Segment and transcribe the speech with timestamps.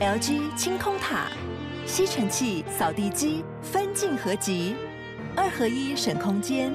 [0.00, 1.28] LG 清空塔，
[1.84, 4.74] 吸尘器、扫地机分镜合集，
[5.36, 6.72] 二合一省空间，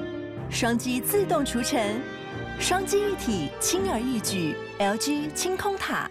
[0.48, 2.00] 双击自动除尘，
[2.60, 4.54] 双击一体轻而易举。
[4.78, 6.08] LG 清空塔。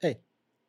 [0.00, 0.16] 哎，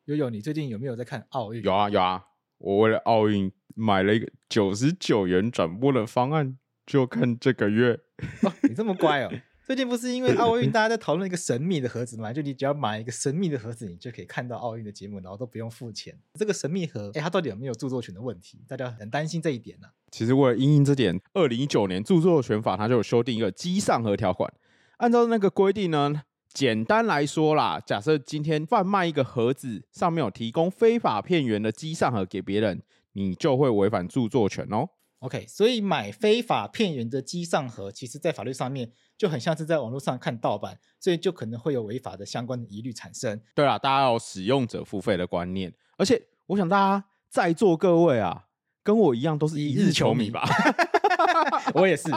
[0.04, 1.62] 悠悠，你最近有没有在看奥运？
[1.62, 2.22] 有啊有啊，
[2.58, 7.98] 我为了奥运买了一个九十九元转播的方案，就看这个月。
[8.42, 9.32] 哦，你这么乖哦。
[9.70, 12.32] 最近不是因为奥运， 大家在讨论一个神秘的盒子嘛？
[12.32, 16.12] 就你只要买一个神秘的盒子，你就可以看到奥运的节目，然后都不用付钱。
[16.34, 18.64] 这个神秘盒，哎，它到底有没有著作权的问题？
[18.66, 19.94] 大家很担心这一点呢、啊。
[20.10, 24.52] 其实为了因应这点，二零一九年著作权法它就有修订一个机上盒条款。
[24.96, 26.20] 按照那个规定呢，
[26.52, 32.82] 简单来说啦，假设今天贩卖一个盒子，上面有提供非法片源的机上盒给别人，
[33.12, 34.88] 你就会违反著作权哦。
[35.20, 43.38] OK，所以买非法片源的机上盒，其实在法律上面就很像是在网络上看盗版，所以就可能会有违法的相关的疑虑产生。
[43.54, 48.46] 对啊，大家要有使用者付费的观念，而且我想大家在座各位啊，
[48.82, 50.42] 跟我一样都是一日球迷吧？
[51.74, 52.10] 我也是。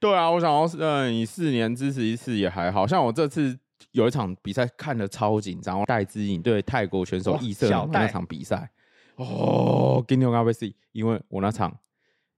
[0.00, 3.56] 对啊，我想要嗯，你四年支持一次也还好，像我这次
[3.92, 8.68] 有一场比赛看得超紧张，戴资颖对泰国选手易色的那场比赛。
[9.14, 11.72] 哦，给你讲个 ABC，因为我那场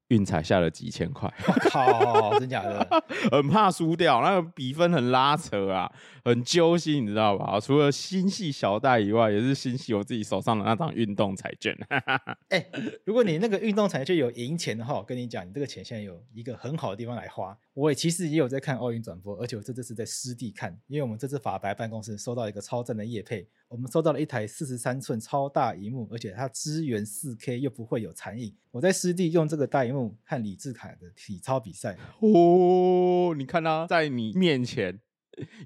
[0.09, 2.87] 运彩下了几千块， 我靠，真假的，
[3.33, 5.91] 很怕输掉，那个比分很拉扯啊，
[6.25, 7.59] 很揪心，你知道吧？
[7.61, 11.77] 除了心系小戴以外，也是心系我自己手上的那张运动彩券。
[12.51, 12.71] 哎、欸，
[13.05, 17.57] 如果你那个运动彩券有赢钱的话，我跟你讲，你这个钱现在有一个很好的地方来花。
[17.77, 28.57] 我也其实也有在看奥运转播，而且我这次是在湿地看，因为我们这次法白办公室收到一个超赞的夜配，我们收到了一台四十三寸超大荧幕，而且它支援四 K 又不会有残影。
[28.71, 34.99] 我在湿地用这个大荧幕看李志凯的体操比赛，哦，你看他在你面前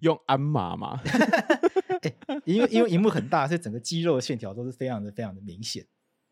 [0.01, 1.01] 用鞍马吗？
[1.05, 5.87] 欸、 因为因为荧幕很大，所以整个肌肉的线条都是非常的非常的明显。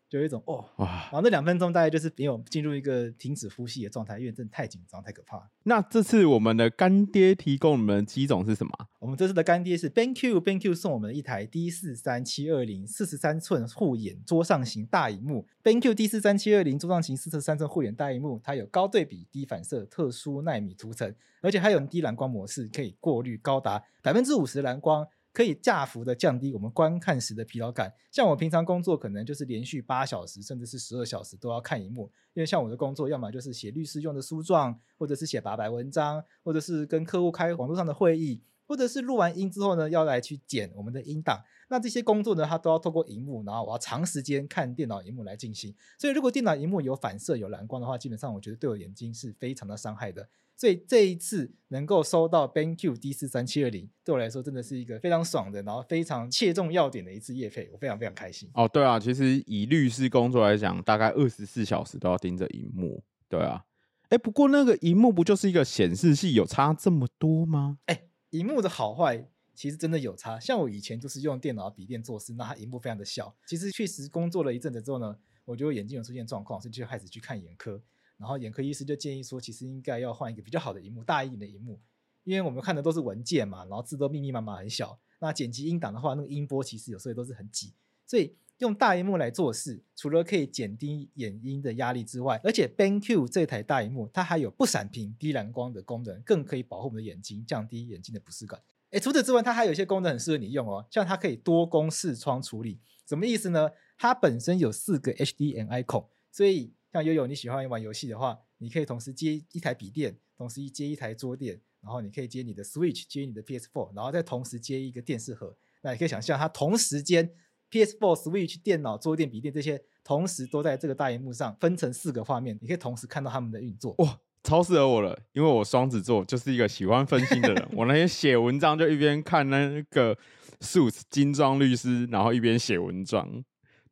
[0.09, 5.47] 就有一种哦哇，然后那两分钟大概就是没有进入一个停止呼吸的状态，因为真的太紧张太可怕。
[5.63, 8.71] 那这次我们的干爹提供我们的机种是什么？
[8.97, 15.47] 我们这次的干爹是 BenQ，BenQ 送我们一台 D 四三七二零四十三寸护眼桌上型大荧幕。
[15.63, 25.07] BenQ D 四三七二零桌上型四十三寸护眼大荧幕，它有高对比、低反射、特殊纳米涂层，而且还有低蓝光模式，可以过滤高达百分之五十蓝光。
[25.39, 27.93] 可以大幅的降低我们观看时的疲劳感。
[28.11, 32.11] 像我平常工作，可能就是连续八小时，甚至是十二小时都要看荧幕。
[32.33, 41.41] 因为像我的工作，要么就是写律师用的书状，或者是写八百文章，或者是跟客户开网络上的会议，或者是录完音之后呢，要来去剪我们的音档。
[41.69, 45.73] 那这些工作呢，它都要透过荧幕，然后我要长时间看电脑荧幕来进行。
[45.97, 50.27] 所以如果电脑荧幕有反射、有蓝光的话，基本上我觉得对我眼睛是非常的伤害的。
[50.59, 58.49] 所以这一次能够收到 BenQ D 四三七二零，对我来说真的是一个非常爽的，然后非常切中要点的一次夜配，我非常非常开心。
[58.53, 63.01] 哦，对啊，其实以律师工作来讲，大概二十四小时都要盯着荧幕。
[63.29, 63.63] 对啊，
[64.09, 67.77] 哎，不过那个荧幕不就是一个显示器，有差这么多吗？
[67.85, 70.37] 哎，荧幕的好坏其实真的有差。
[70.37, 73.33] 像我以前就是用电脑笔电做事，那它荧幕非常的小。
[73.47, 75.15] 其实确实工作了一阵子之后呢，
[75.45, 77.81] 我觉得眼睛有出现状况，所以就开始去看眼科。
[78.19, 81.79] 然后眼科医师就建议说，其实应该要换一个比较好的荧幕，大一点的荧幕，
[82.25, 84.99] 因为我们看的都是文件嘛，然后字都密密麻麻很小。
[85.21, 87.73] 那剪辑音档的话，那个音波其实有时候都是很挤，
[88.05, 98.61] 所以用大荧幕来做事，除了可以减低眼睛的压力之外，而且 BenQ 这台大荧幕它还有不闪屏、低蓝光的功能，更可以保护我们的眼睛，降低眼睛的不适感。
[98.91, 103.69] 诶，除此之外，它还有一些功能很适合你用哦，像它可以多工视窗处理，什么意思呢？
[103.97, 115.55] 它本身有四个 HDMI 孔，所以像悠悠你喜欢玩游戏的话，你可以同时接一台笔电，同时接一台桌垫，然后你可以接你的 Switch，接你的 PS4，然后再同时接一个电视盒。
[115.83, 117.31] 那你可以想象，它同时间
[117.69, 123.93] PS4、Switch、电脑、桌垫、笔电这些，同时都在这个大荧幕上分成四个画面，你可以同时看到他们的运作。
[123.99, 127.69] 哇，超适合我了，因为我双子座就是一个喜欢分心的人。
[127.77, 130.17] 我那天写文章就一边看那个
[130.59, 133.43] Suits 精装律师，然后一边写文章。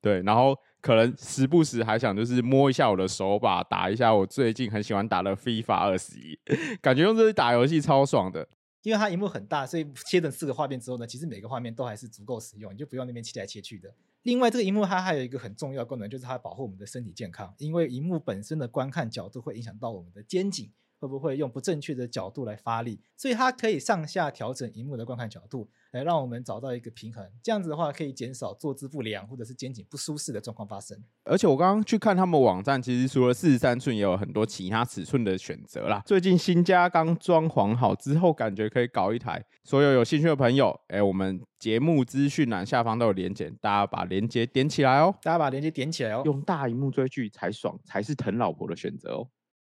[0.01, 0.57] 对，然后。
[0.87, 6.39] 可能时不时还想就是摸一下我的手把，打一下我最近很喜欢打的 FIFA 二十一，
[6.81, 8.47] 感觉用这打游戏超爽的。
[8.83, 13.93] 因为它荧幕很大，所以切成四个画面之后呢，其实每个画面都还是足够使用，你就不用那边切来切去的。
[14.23, 17.53] 另外，这个荧幕它还有一个很重要的功能，就是它保护我们的身体健康。
[17.57, 25.69] 因为荧幕本身的观看角度会影响到我们的肩颈，会不会用不正确的角度来发力，所以它可以上下调整荧幕的观看角度。
[25.97, 27.25] 来让我们找到一个平衡。
[27.41, 30.97] 这样子的话，可以减少坐姿不良或者是肩颈不舒适的状况发生。
[31.23, 36.01] 而且我刚刚去看他们网站，其实除了四十三寸，也有很多其他尺寸的选择啦。
[36.05, 39.43] 最近新家刚装潢好之后，感觉可以搞一台。
[39.63, 45.13] 所有有兴趣的朋友，哎、欸，我们节目资讯栏下方都有连结，大家把连结点起来哦。
[45.21, 46.21] 大家把连结点起来哦。
[46.23, 49.27] 用大荧幕追剧才爽，才是疼老婆的选择哦。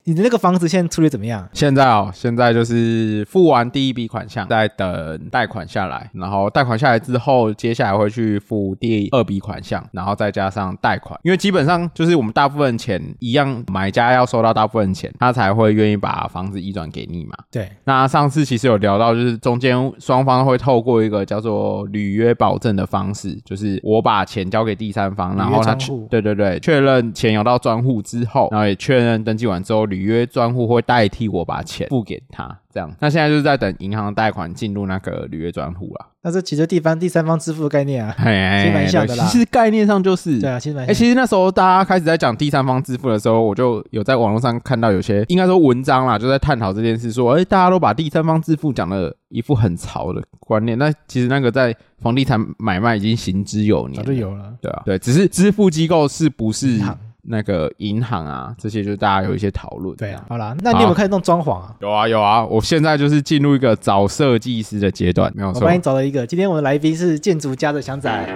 [0.10, 1.48] 你的那个房子现在处理怎么样？
[1.54, 17.38] 现在哦，现在就是付完第一笔款项，在等贷款下来，然后贷款下来之后，接下来会去付第二笔款项，然后再加上贷款，因为基本上就是我们大部分钱一样，买家要收到大部分钱，他才会愿意把房子移转给你嘛。
[17.52, 17.70] 对。
[17.84, 25.76] 那上次其实有聊到，就是中间双方会透过一个叫做履约保证的方式，就是我把钱交给第三方，然后他
[26.10, 29.86] 对对对，确认钱有到专户之后，然后也确认登记完之后。
[29.90, 32.92] 履约专户会代替我把钱付给他，这样。
[33.00, 36.08] 那现在就是在等银行贷款进入那个履约专户了。
[36.22, 39.26] 那这其实地方第三方支付的概念啊，其实蛮像的啦。
[39.28, 40.86] 其实概念上就是对啊，其实蛮。
[40.86, 50.78] 哎，其实那时候大家开始在讲第三方支付的时候，我就有在网络上看到有些应该说文章啦，就在探讨这件事，说哎，大家都把第三方支付讲了一副很潮的观念。
[50.78, 54.54] 那其实那个在房地产买卖已经行之有年，早就有了。
[54.62, 56.82] 对啊，对，只是支付机构是不是？
[57.22, 59.96] 那个银行啊，这些就是大家有一些讨论。
[59.96, 61.76] 对啊，好啦，那你有没有开始弄装潢啊？
[61.82, 65.60] 有啊有啊，我现在就是进入一个找设计师的阶段，没有错。
[65.62, 68.28] 我帮你找了一个，今天我的来宾是建筑家的祥仔。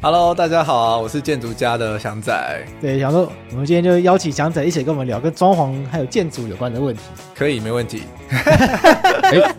[0.00, 2.64] Hello，大家好啊，我是建筑家的祥仔。
[2.80, 7.02] 对，想说我们今天就邀请祥仔一起跟我们聊跟装潢还有建筑有关的问题。
[7.34, 8.02] 可以，没问题。
[8.30, 9.54] 哎，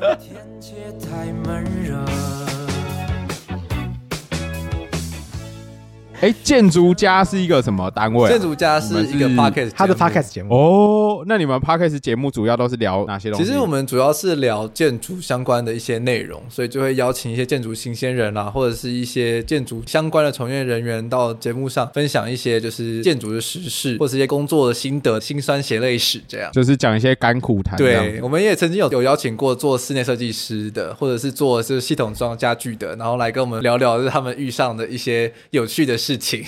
[6.43, 8.29] 建筑家是一个什么单位？
[8.29, 11.23] 建筑家是一个 podcast，他的 podcast 节目哦。
[11.27, 13.45] 那你们 podcast 节目主要都是聊哪些东西？
[13.45, 26.51] 其实我们主要是聊建筑相关的一些内容，所以就会邀请一些建筑新鲜人啊，或者是一些建筑相关的从业人员到节目上分享一些就是建筑的时事，或者是一些工作的心得、辛酸血泪史这样。
[26.51, 27.77] 就是讲一些甘苦谈。
[27.77, 36.08] 对，我们也曾经有有邀请过做室内设计师的，或者是做就是系统装家具的，然后来跟我们聊聊就是他们遇上的一些有趣的事。
[36.09, 36.43] 事情，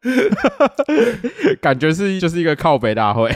[1.60, 3.30] 感觉是就是一个靠北大会。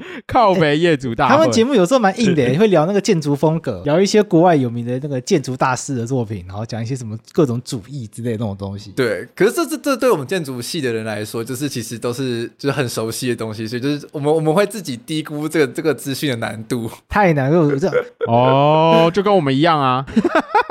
[0.26, 8.90] 靠北业主大会，他们节目有时候蛮硬的，会聊那个建筑风格， 聊一些国外有名的那个建筑大师的作品，然后讲一些什么各种主义之类的那种东西。
[8.92, 17.78] 对，可是这这这对我们建筑系的人来说，就是其实都是就是很熟悉的东西，所以就是我们我们会自己低估这个这个资讯的难度，太难了。
[17.78, 17.96] 这样
[18.28, 20.04] 哦，就跟我们一样啊。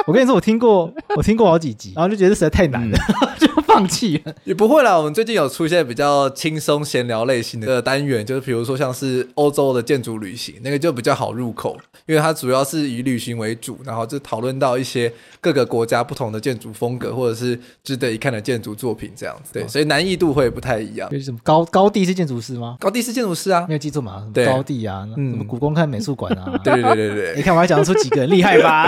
[0.08, 4.34] 我跟你说，我听过，我听过好几集，然后就觉得实在太难了，嗯、就放弃了。
[4.46, 9.11] 也不会啦，我们最近有出现比较轻松闲聊类型的单元，就是比如说像是。
[9.36, 19.52] 欧洲的建筑旅行，那个就比较好入口，因为它主要是以旅行为主，然后就讨论到一些各个国家不同的建筑风格，或者是值得一看的建筑作品这样子。
[19.54, 21.10] 对，所以难易度会不太一样。
[21.10, 22.78] 就是什么高高地是建筑师吗？
[22.80, 24.28] 高地是建筑师啊，没有记错嘛？
[24.34, 26.58] 对，高地啊，什么故宫看美术馆啊？
[26.64, 28.88] 对对对对对，你看我还讲得出几个，厉害吧？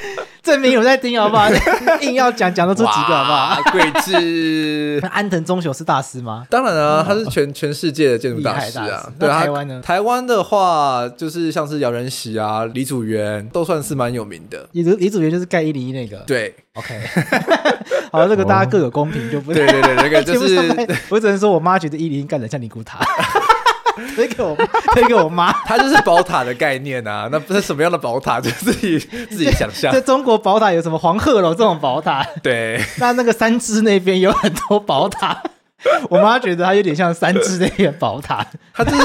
[0.42, 1.48] 证明有在听好不好？
[2.00, 3.62] 硬要讲讲得出几个好不好？
[3.72, 6.44] 贵志 安藤忠雄是大师吗？
[6.50, 9.12] 当然啊，他是全全世界的建筑大师啊。
[9.18, 9.80] 对啊，台湾呢？
[9.84, 14.66] 台湾的话，就是像是姚仁喜啊、李祖原，都算是蛮有名的。
[14.72, 16.16] 李祖李祖原就是盖一零一那个。
[16.26, 17.00] 对，OK。
[18.10, 20.56] 好，这个大家各有公平，就不对对对，那个就是
[21.10, 22.98] 我只能说我妈觉得一零一盖的像尼古塔。
[24.14, 24.56] 推给我，
[24.94, 25.52] 推给我妈。
[25.66, 29.92] 它就是宝塔的概念啊，那不是什么样的宝塔， 就自己自己想象。
[29.92, 32.26] 在中国宝塔有什么黄鹤楼这种宝塔？
[32.42, 35.42] 对，那那个三芝那边有很多宝塔，
[36.08, 39.02] 我妈觉得它有点像三芝那边宝塔，它就是。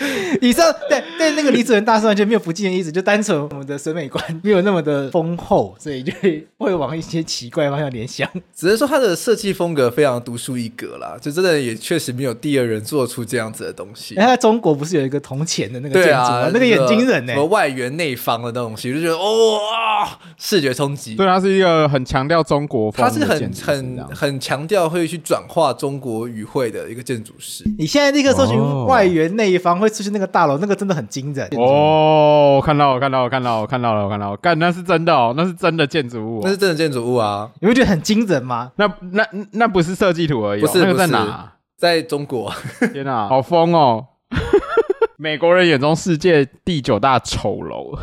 [0.40, 6.12] 以上对对，那个李主任大师完全没有不敬的意思，就单纯我们的审美观没有那么的丰厚，所以就
[6.58, 8.28] 会往一些奇怪方向联想。
[8.54, 14.14] 只是说他的设计风格非常独树一格啦，就真的也确实没有第二人做出这样子的东西。
[14.16, 16.28] 哎，在中国不是有一个铜钱的那个建筑吗？
[16.28, 21.14] 啊、那个眼睛人呢，什么外圆内方的那种东西，就觉得哇，视觉冲击。
[21.14, 27.64] 对，它是一个很强调中国风，它是很很很强调会去转化中国语汇的一个建筑师。
[27.78, 32.56] 你现在立刻搜寻外圆内方会出现那个大楼，那个真的很惊人哦！
[32.56, 37.50] 我看到，我看到，我看到，我看到了，我看到了，干，那是真的哦，那是真的建筑物，那是真的建筑物啊！
[37.60, 38.72] 你会觉得很惊人吗？
[38.76, 41.52] 那那那不是设计图而已，不是，那个在哪？
[41.76, 42.52] 在中国。
[42.92, 44.06] 天哪， 好疯哦！
[45.16, 47.98] 美国人眼中世界第九大丑楼。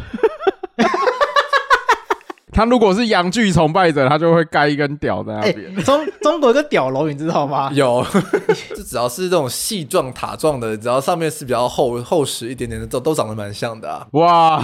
[2.55, 5.75] 他如果是阳具崇拜者，他就会盖一根屌在那哎、边。
[5.83, 7.69] 中中国有个屌楼，你知道吗？
[7.75, 8.01] 有，
[8.73, 14.07] 就只要是这种细状塔状的，只要上面是比较厚厚实一点点的，都都长得蛮像的啊。
[14.13, 14.63] 哇，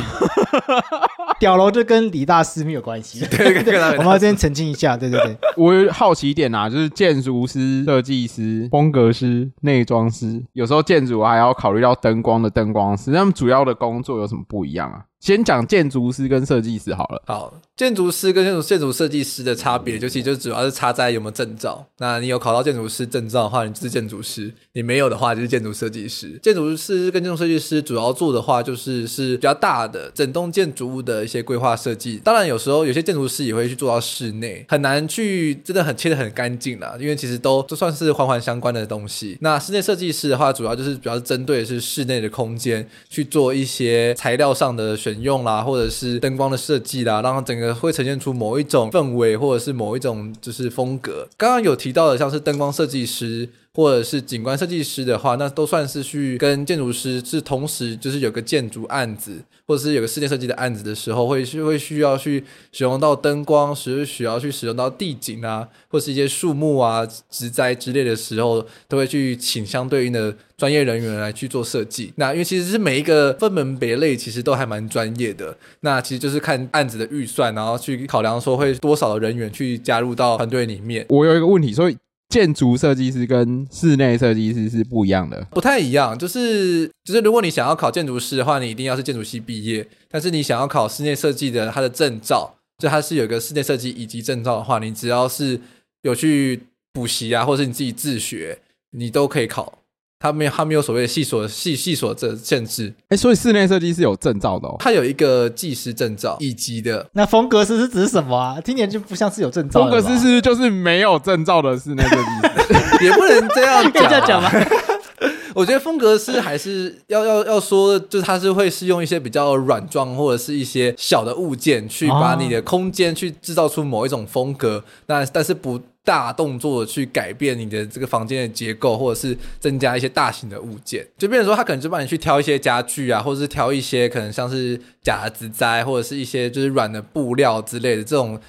[1.38, 3.25] 屌楼就跟李大师没有关系。
[3.25, 5.38] 对，跟他我们要先澄清一下，对对对。
[5.57, 15.01] 我有好奇一点啊，就是建筑师、设计师、风格师、内装师，有时候建筑还要考虑到灯光的灯光师，他们主要的工作有什么不一样啊？
[15.21, 17.21] 先讲建筑师跟设计师好了。
[17.27, 21.85] 好，建筑师跟建筑建筑设计师的差别，就其实就主要是差在有没有证照。
[21.99, 26.39] 那你有考到建筑师证照的话，你就是建筑师；你没有的话，就是建筑设计师。
[26.41, 32.19] 建筑师跟建筑设计师主要做的话，就是是比较大的整栋建筑物的一些规划设计。
[32.23, 39.37] 当然，有时候有些建筑师也会去做到室内，很难去真的很切的很干净啦，因为其实都都算是环环相关的东西。
[39.41, 51.27] 那室内设计师的话，主要就是主要是针对的是室内的空间去做一些材料上的选用啦，或者是灯光的设计啦，让它整个会呈现出某一种氛围，或者是某一种就是风格。
[51.36, 72.11] 刚刚有提到的，像是灯光设计师或者是景观设计师的话，那都算是去跟建筑师是同时就是有个建筑案子，或者是有个室内设计的案子的时候，会会需要去使用到灯光，是需要去使用到地景啊，或是一些树木啊、植栽之类的时候，都会去请相对应的专业人员来去做设计。
[72.17, 75.55] 那因为其实是每一个分门别类，其实都还蛮专业的。
[75.79, 81.05] 那其实就是看案子的预算，然后去考量说会多少的人员去加入到团队里面。
[81.07, 81.95] 我有一个问题，所以
[82.31, 85.45] 建筑设计师跟室内设计师是不一样的。
[85.51, 95.59] 不太一样，就是就是，如果你想要考建筑师的话，你一定要是建筑系毕业；但是你想要考室内设计的，它的证照，就它是有一个室内设计以及证照的话，你只要是
[96.03, 96.61] 有去
[96.93, 98.59] 补习啊，或者是你自己自学，
[98.91, 99.79] 你都可以考。
[100.21, 102.93] 它没有，他没有所谓的系所系系所这限制。
[103.09, 104.75] 哎，所以室内设计是有证照的哦。
[104.79, 107.09] 它有一个技师证照，一级的。
[107.13, 108.61] 那风格师是指什么啊？
[108.61, 109.81] 听起来就不像是有证照。
[109.81, 113.03] 风格师是不是就是没有证照的室内设计师？
[113.03, 114.51] 也不能这样讲， 可以这样讲吧？
[115.53, 138.39] 我觉得风格师还是要要要说，就是他是会是用一些比较软装或者是一些小的物件去把你的空间去制造出某一种风格，那但是不大动作的去改变你的这个房间的结构，或者是增加一些大型的物件，就变成说他可能就帮你去挑一些家具啊，或者是挑一些可能像是假的植栽，或者是一些就是软的布料之类的这种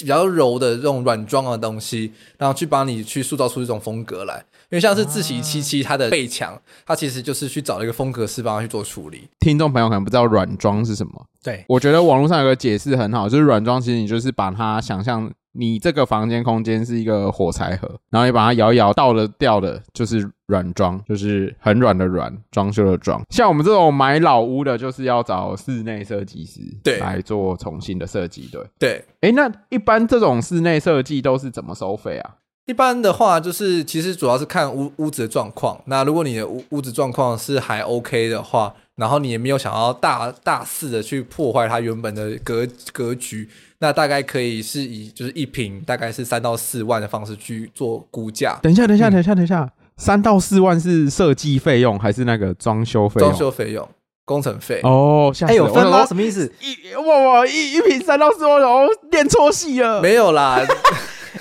[0.00, 4.44] 比较柔的这种软装的东西，然后去帮你去塑造出这种风格来。
[4.70, 9.28] 因为像是自喜七七，它的背墙，它其实就是去找了一个风格师帮他去做处理。
[9.38, 23.22] 听众朋友可能不知道软装是什么，对，我觉得网络上有个解释很好，就是软装其实你就是把它想象你这个房间空间是一个火柴盒，然后你把它摇一摇，倒了掉的，就是软装，就是很软的软，装修的装。
[23.30, 29.04] 像我们这种买老屋的，就是要找室内设计师对来做重新的设计，对对。
[29.20, 32.36] 哎，那一般这种室内设计都是怎么收费啊？
[32.64, 35.80] 一般的话，就是其实主要是看屋屋子的状况。
[35.86, 43.48] 那如果你的屋屋子状况是还 OK 的话，然后你也没有想要大大肆的去破坏它原本的格格局，
[43.80, 48.60] 那大概可以是以就是一平大概是三到四万的方式去做估价。
[48.62, 53.28] 等一下，等一下，等一下，等一下，三到四万是设计费用还是那个装修费用？
[53.28, 53.88] 装修费用、
[54.24, 54.78] 工程费。
[54.84, 56.06] 哦，哎，有分吗？
[56.06, 56.52] 什么意思？
[56.60, 60.00] 一哇哇一一坪三到四万，哦，念错戏了。
[60.00, 60.64] 没有啦。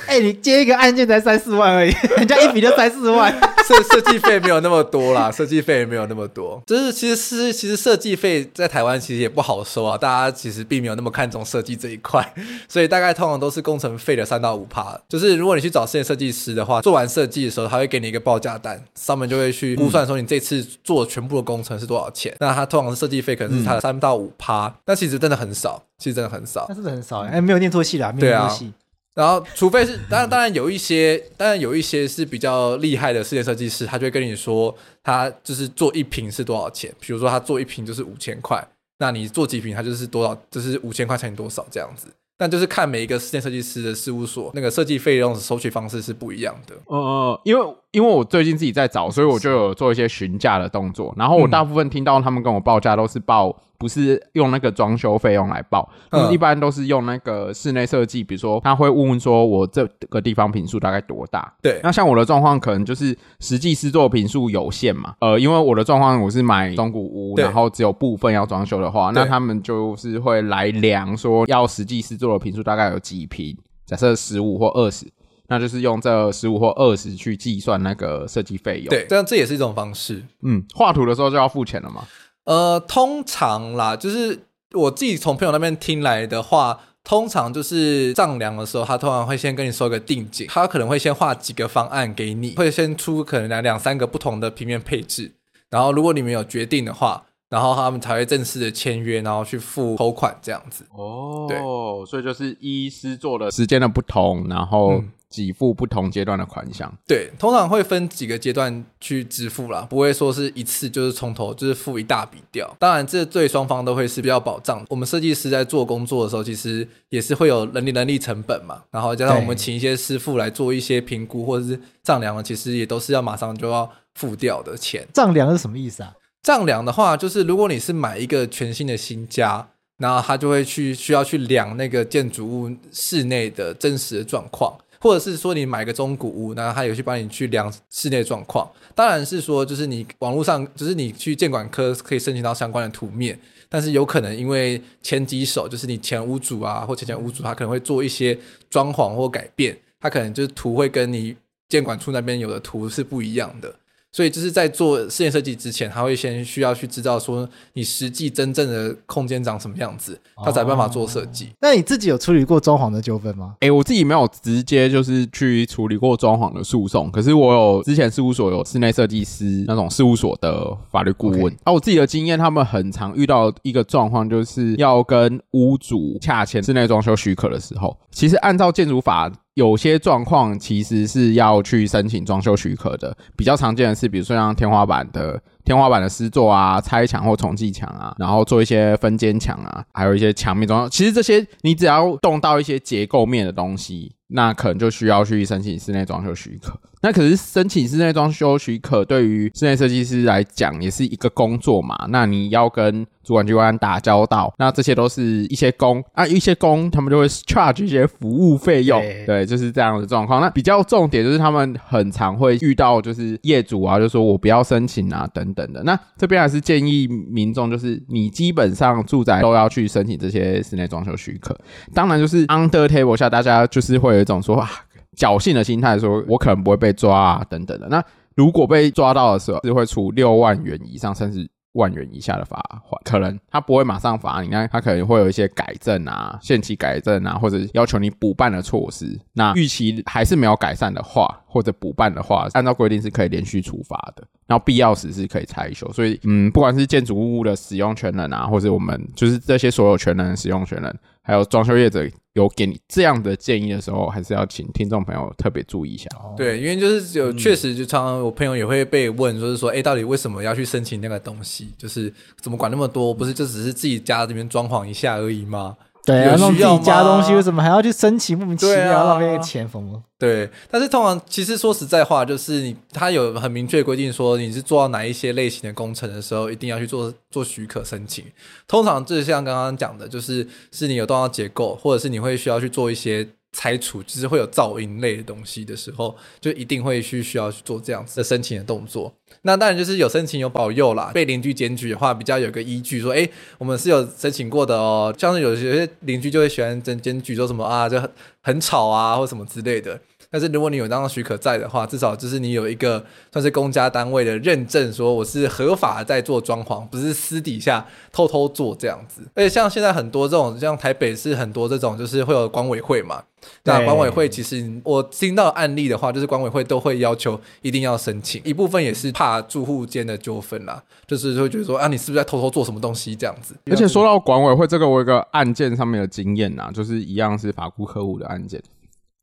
[0.07, 3.31] 哎、欸，你接一个案件才三四万而已， 人家一笔就三四万，
[3.65, 6.61] 设设计费没有那么多啦，设计费也没有那么多。
[6.65, 12.33] 就是其实是其实设计费在台湾其实也不好收啊，大家其实并没有那么看重设计这一块，
[12.67, 14.99] 所以大概通常都是工程费的三到五趴。
[15.07, 22.31] 就是如果你去找室内设计师的话，做完设计的时候，他会给你一个报价单，上面就会去估算说你这次做全部的工程是多少钱。
[22.33, 28.73] 嗯、那他通常设计费可能是他的三到五趴，那其实真的很少，其实真的很少，那真的很少哎、欸，没有念错戏啦，没有念错戏。
[29.13, 36.93] 然后，除非是当然，当然有一些，当然有一些是比较厉害的室内设计师，他就会跟你说，他就是做一瓶是多少钱。
[36.99, 38.65] 比如说，他做一瓶就是五千块，
[38.99, 42.07] 那你做几瓶，他就是多少，就是五千块乘以多少这样子。
[42.37, 46.73] 但就是看每一个室内设计师的事务所那个设计费用的收取方式是不一样的。
[46.87, 51.13] 呃呃，因为因为我最近自己在找，所以我就有做一些询价的动作。
[51.17, 53.55] 然后我大部分听到他们跟我报价都是报。
[53.81, 61.51] 不是用那个装修费用来报，嗯，一般都是用那个室内设计，比如说他会问问说，我这个地方坪数大概多大？
[61.63, 73.57] 对，那像我的状况可能就是实际施作坪数有限嘛，呃，因为我的状况我是买中古屋，然后只有部分要装修的话，那他们就是会来量说要实际施作的坪数大概有几坪，
[73.87, 75.07] 假设十五或二十，
[75.51, 78.87] 那就是用这十五或二十去计算那个设计费用。
[78.87, 80.23] 对，这样这也是一种方式。
[80.43, 82.07] 嗯，画图的时候就要付钱了吗？
[82.45, 95.33] 呃，通常啦，就是我自己从朋友那边听来的话，通常就是丈量的时候，他通常会先跟你收个定金，他可能会先画几个方案给你，会先出可能两两三个不同的平面配置，
[95.69, 100.85] 然后如果你们有决定的话，然后他们才会正式的签约，然后去付头款这样子。
[100.93, 101.57] 哦，对，
[102.05, 105.03] 所以就是依师做的时间的不同，然后。
[105.31, 112.69] 嗯给付不同阶段的款项，对，通常会分几个阶段去支付啦，不会说是一次就是从头就是付一大笔掉。
[112.77, 114.85] 当然，这对双方都会是比较保障。
[114.89, 125.07] 我们设计师在做工作的时候，其实也是会有人力人力成本嘛，然后加上我们请一些师傅来做一些评估或者是丈量的，其实也都是要马上就要付掉的钱。
[125.13, 126.13] 丈量是什么意思啊？
[126.43, 129.65] 丈量的话，就是如果你是买一个全新的新家，
[129.97, 134.77] 然后他就会去需要去量那个建筑物室内的真实的状况。
[135.01, 138.69] 或者是说你买个中古屋，那他有去帮你去量室内状况。
[138.93, 148.37] 当然是说，就是你网络上，就是你去建管科可以申请到相关的图面，但是有可能因为前几手，就是你前屋主啊或前前屋主，他可能会做一些
[148.69, 151.35] 装潢或改变，他可能就是图会跟你
[151.67, 153.73] 监管处那边有的图是不一样的。
[154.11, 161.49] 所以就是在做室内设计之前，他会先需要去知道说你实际真正的空间长什么样子，他才有办法做设计。
[161.61, 163.55] 那你自己有处理过装潢的纠纷吗？
[163.61, 171.55] 哎，我自己没有直接就是去处理过装潢的诉讼，可是我有之前事务所有室内设计师那种事务所的法律顾问。
[171.63, 179.31] 啊，我自己的经验，他们很常遇到一个状况，就是要跟屋主洽签室内装修许可的时候，其实按照建筑法。
[179.55, 190.89] 有些状况其实是要去申请装修许可的，比较常见的是，比如说像天花板的天花板的施作啊、拆墙或重砌墙啊，然后做一些分间墙啊，还有一些墙面装修。
[190.89, 196.79] 其实这些你只要动到一些结构面的东西，那可能就需要去申请室内装修许可。
[197.01, 201.97] 那可是申请室内装修许可，对于室内设计师来讲也是一个工作嘛。
[202.09, 210.39] 那你要跟主管机关打交道，那这些都是一些工啊，一些工他们就会 charge 一些服务费用，对，对，就是这样的状况。
[210.41, 215.81] 那比较重点就是他们很常会遇到，就是业主啊，就说我不要申请啊，等等的。
[215.83, 221.57] 那这边还是建议民众，就是你基本上住宅都要去申请这些室内装修许可。
[221.93, 224.69] 当然，就是 under table 下，大家就是会有一种说啊。
[225.17, 227.87] 侥幸的心态，说我可能不会被抓啊，等等的。
[227.89, 228.03] 那
[228.35, 233.01] 如果被抓到的时候，是会处六万元以上甚至万元以下的罚款。
[233.03, 239.19] 可能他不会马上罚你，那他可能会有一些改正啊、限期改正啊，或者要求你补办的措施。
[239.33, 244.25] 那逾期还是没有改善的话，或者补办的话，按照规定是可以连续处罚的。
[244.47, 245.91] 然后必要时是可以拆修。
[245.91, 250.99] 所以，嗯，不管是建筑物的使用权人啊，或者我们就是这些所有权人、使用权人。
[251.23, 256.09] 还有装修业者有给你这样的建议的时候，还是要请听众朋友特别注意一下。
[256.37, 261.69] 对，因为就是有确实，就常常我朋友也会被问，就是说，哎，到底为什么要去申请那个东西？
[261.77, 263.13] 就是怎么管那么多？
[263.13, 265.75] 不是就只是自己家这边装潢一下而已吗？
[266.03, 268.37] 对啊，弄自己家东西为什么还要去申请？
[268.37, 270.01] 莫名其妙浪费钱，疯了。
[270.17, 278.25] 对，但是通常其实说实在话，就是你他有很明确规定说，你是做到哪一些类型的工程的时候，一定要去做做许可申请。
[278.67, 283.27] 通常就是像刚刚讲的，就是是你有动到结构，或者是你会需要去做一些。
[283.53, 289.13] 拆除就是会有噪音类的东西的时候，就一定会去需要去做这样子的申请的动作。
[289.43, 291.11] 那当然就是有申请有保佑啦。
[291.13, 295.13] 被邻居检举的话，比较有个依据，说，哎，我们是有申请过的哦。
[295.17, 298.09] 像是有些邻居就会喜欢检检举，说什么啊，就很
[298.41, 299.99] 很吵啊，或什么之类的。
[300.31, 309.21] 但是如果你有当许可在的话，至少就是你有一个算是公家单位的认证，说我是合法在做装潢，不是私底下偷偷做这样子。
[309.35, 313.21] 而且像现在很多这种，像台北市很多这种，就是会有管委会嘛。
[313.63, 323.55] 那管委会其实我听到案例的话，就是管委会都会要求一定要申请，一部分也是怕住户间的纠纷啦，就是会觉得说啊，你是不是在偷偷做什么东西这样子。
[323.69, 328.61] 而且说到管委会这个，我有一个案件上面的经验呐，就是一样是法顾客户的案件。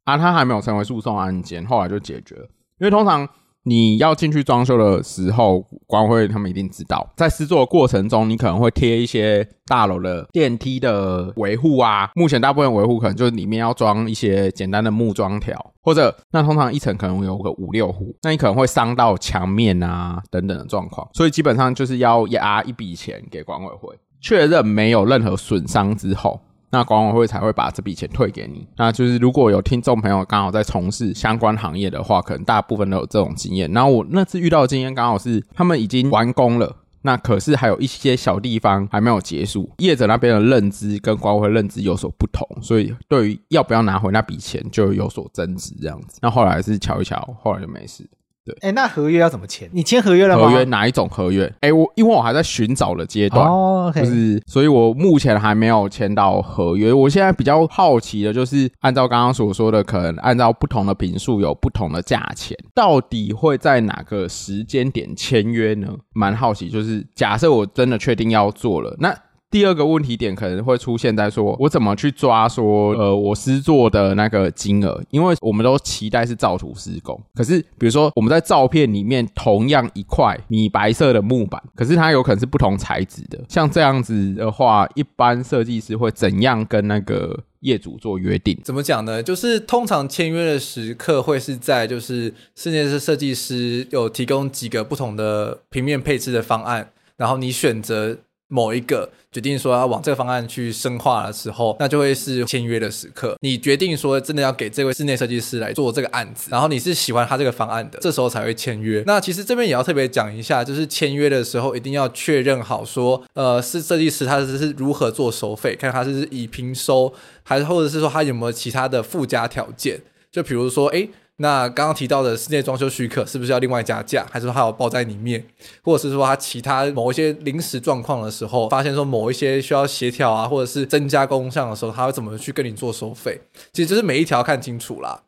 [0.08, 2.48] 啊，他还没有成为诉讼案件，后来就解决了。
[2.80, 3.28] 因为通常
[3.64, 12.08] 你要进去装修的时候，管委会他们一定知道，在施作的过程中，你可能会贴一些大楼的电梯的维护啊。
[12.14, 26.40] 目前大部分维护可能就是里面要装一些简单的木桩条，或者那通常一层可能有个五六户，那你可能会伤到墙面啊等等的状况，所以基本上就是要压一笔钱给管委会，确认没有任何损伤之后。
[26.70, 28.66] 那管委会才会把这笔钱退给你。
[28.76, 33.70] 那就是如果有听众朋友刚好在从事相关行业的话，可能大部分都有这种经验。
[33.72, 46.18] 然后我那次遇到的经验刚好是他们已经完工了，那可是还有一些小地方还没有结束，业者那边的认知跟管委会认知有所不同，所以对于要不要拿回那笔钱就有所争执这样子。
[46.20, 48.08] 那后来是瞧一瞧，后来就没事。
[48.48, 49.68] 对，哎，那合约要怎么签？
[49.72, 50.48] 你签合约了吗？
[50.48, 51.52] 合约哪一种合约？
[51.60, 56.90] 哎，我因为我还在寻找的阶段，哦，就是，所以我目前还没有签到合约。
[56.90, 65.88] 我现在比较好奇的就是，按照刚刚所说的，可能按照不同的频数有不同的价钱，到底会在哪个时间点签约呢？
[66.14, 69.14] 蛮好奇，就是假设我真的确定要做了，那。
[69.50, 75.02] 第二个问题点可能会出现在说，我怎么去抓说，呃，我施作的那个金额？
[75.10, 83.42] 因为我们都期待是照图施工，可是比如说我们在照片里面同样一块米白色的木板，可是它有可能是不同材质的。
[83.48, 88.58] 像这样子的话，一般设计师会怎样跟那个业主做约定？
[88.62, 89.22] 怎么讲呢？
[89.22, 98.18] 就是通常签约的时刻会是在就是室内设计师有提供几个不同的平面配置的方案，然后你选择。
[98.48, 103.36] 某一个决定说要往这个方案去深化的时候，那就会是签约的时刻。
[103.40, 109.02] 你决定说真的要给这位室内设计师来做这个案子，然后你是喜欢他这个方案的，这时候才会签约。
[109.06, 120.00] 那其实这边也要特别讲一下，就是签约的时候一定要确认好说，呃，是设计师他是是如何做收费，看他是以平收，还是或者是说他有没有其他的附加条件，
[120.32, 121.10] 就比如说，诶。
[121.40, 125.44] 那刚刚提到的室内装修许可是不是要另外加价，还是说它有包在里面，
[125.82, 133.40] 或者是说它其他某一些临时状况的时候，发现说某一些需要协调啊，或者是增加工项的时候，他会怎么去跟你做收费？
[133.72, 135.22] 其实就是每一条看清楚啦。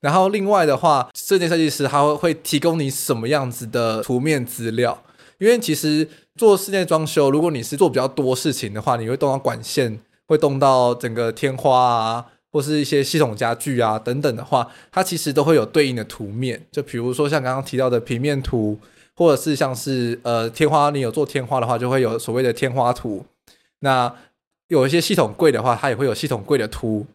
[0.00, 5.02] 然后另外的话，室内设计师他会会提供你什么样子的图面资料？
[5.38, 12.26] 因为其实做室内装修，如果你是做比较多事情的话，你会动到管线，会动到整个天花啊。
[12.56, 16.64] 或是一些系统家具啊等等的话，它其实都会有对应的图面。
[16.72, 18.78] 就比如说像刚刚提到的平面图，
[19.14, 23.26] 或者是像是呃天花，你有做天花的话，就会有所谓的天花图。
[23.80, 24.10] 那
[24.68, 27.06] 有一些系统柜的话，它也会有系统柜的图。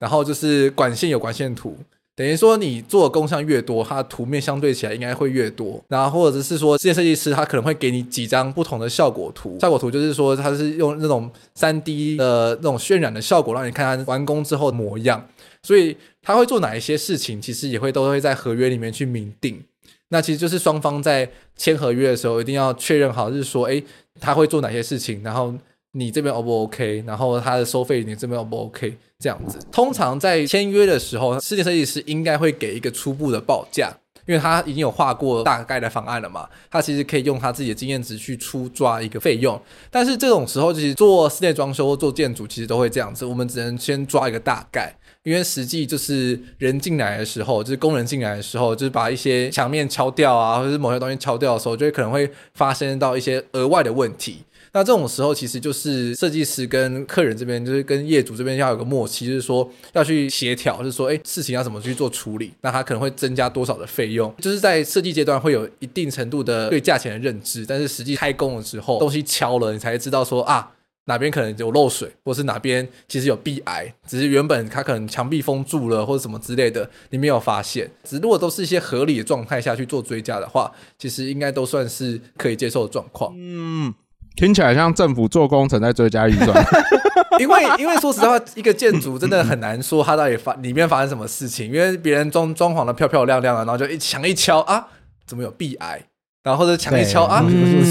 [0.00, 1.78] 然后就是管线有管线图。
[2.18, 5.80] 等于说，你做的工项越多，它的图面相对起来应该会越多。
[5.86, 9.56] 然后或者是说，室内设计师他可能会给你几张不同的效果图。
[9.60, 15.24] 效果图就是说，它是用那种三 D 的那种渲染的效果，让你看它完工之后的模样。
[15.62, 19.62] 所以他会做哪一些事情，其实也会都会在合约里面去明定。
[20.08, 23.80] 那其实就是双方在签合约的时候，一定要确认好，就是说，哎，
[24.20, 25.54] 他会做哪些事情，然后。
[25.92, 27.02] 你这边 O 不 OK？
[27.06, 28.96] 然后他的收费你这边 O 不 OK？
[29.18, 33.92] 这样子，通常在签约的时候，室内设计师应该会给一个初步的报价，
[34.26, 39.60] 因为他已经有画过大概的方案了嘛，他其实可以用他自己的经验值去出抓一个费用。
[39.90, 54.44] 但是这种时候，其实做室内装修或做建筑，其实都会这样子，我们只能先抓一个大概，因为实际就是人进来的时候，就是工人进来的时候，就是把一些墙面敲掉啊，或者是某些东西敲掉的时候，就会可能会发生到一些额外的问题。
[54.72, 62.52] 那这种时候，其实就是设计师跟客人这边，就是跟业主这边要有个默契，就是说要去协调，就是说，哎，事情要怎么去做处理？
[62.60, 64.32] 那他可能会增加多少的费用？
[64.38, 70.72] 就是在设计阶段会有一定程度的对价钱的认知，但是实际开工的时候，东西敲了，你才知道说啊，
[71.06, 77.90] 哪边可能有漏水，或是哪边其实有壁癌，只是原本它可能墙壁封住了，或者什么之类的，你没有发现。
[78.04, 83.32] 只如果都是一些合理的状态下去做追加的话，其实应该都算是可以接受的状况。
[83.34, 83.94] 嗯。
[84.38, 86.64] 听起来像政府做工程在追加预算，
[87.40, 94.86] 因为因为说实话，一个建筑真的很难说它到底发里面发生什么事情，因为别人装装潢的漂漂亮亮的，然后就一墙一敲啊，
[95.26, 96.00] 怎么有壁癌？
[96.44, 97.44] 然后或者墙一敲啊，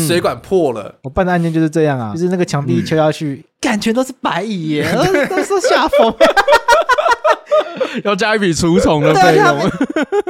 [0.08, 0.96] 水管破了。
[1.04, 4.90] 我办的案件就是这样啊，就是那个墙壁敲下去，感觉都是白蚁耶，
[5.30, 6.16] 都是下风。
[8.04, 9.72] 要加一笔除虫的费用。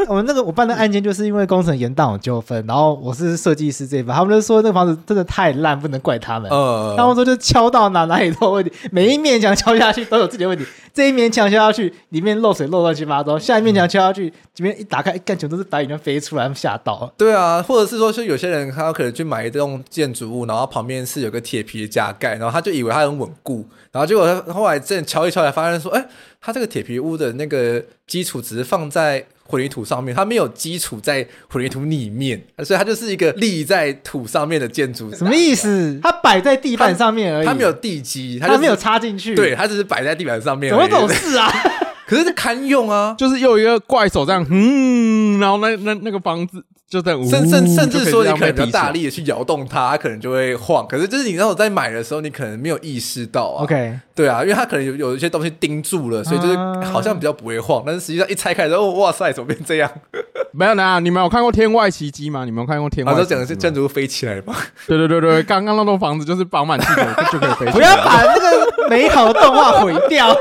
[0.07, 6.49] 我们那个我办的案件，就是因为工程延宕有纠纷，然后我是设计师这一方，他们就说那个房子真的太烂，不能怪他们。
[6.49, 10.65] 呃，他们说就敲到哪哪里都有问题，每一面墙敲下去都有自己的问题。
[10.93, 17.11] 这一面墙敲下去，里面漏水漏乱七八糟；下一面墙敲下去，里面一打开，干全都是白蚁，飞出来，吓到。
[17.17, 26.05] 对啊，或者是说，是有些人他可能去买一栋建筑物，然后旁边是有个铁皮的加盖，然后他就以为它很稳固，然后结果他后来这敲一敲，才发现说，哎。
[26.41, 35.13] 它这个铁皮屋的那个基础只是放在混凝土上面，它没有基础在混凝土里面，所以它就是一个立在土上面的建筑。
[35.13, 36.00] 什么意思？
[36.04, 39.36] 它摆在地板上面而已，它，它没有地基，它，就是，它没有插进去。
[39.36, 40.69] 对，它只是摆在地板上面。
[40.69, 41.52] 怎么回事啊？
[42.07, 46.63] 可是堪用啊，就是又一个怪手这样，嗯，然后那那那个房子。
[46.89, 50.87] 就在甚甚甚至说，你可能比较大力的去摇动它，它可能就会晃。
[50.87, 53.63] 可是就是你那种在买的时候，你可能没有意识到啊。
[53.63, 56.55] OK，对啊，因为它可能有有一些东西钉住了，所以就是
[56.89, 57.83] 好像比较不会晃。
[57.85, 59.91] 但是实际上一拆开之后，哇塞，怎么变这样？
[60.55, 62.45] 没有呢，你们有看过《天外奇迹》吗？
[62.45, 63.11] 你们有看过《天外》？
[63.17, 64.55] 我讲的是建筑物飞起来吗？
[64.87, 67.01] 对对对对，刚刚那栋房子就是绑满气球
[67.33, 67.71] 就可以飞起来。
[67.75, 70.33] 不要把那个美好的动画毁掉，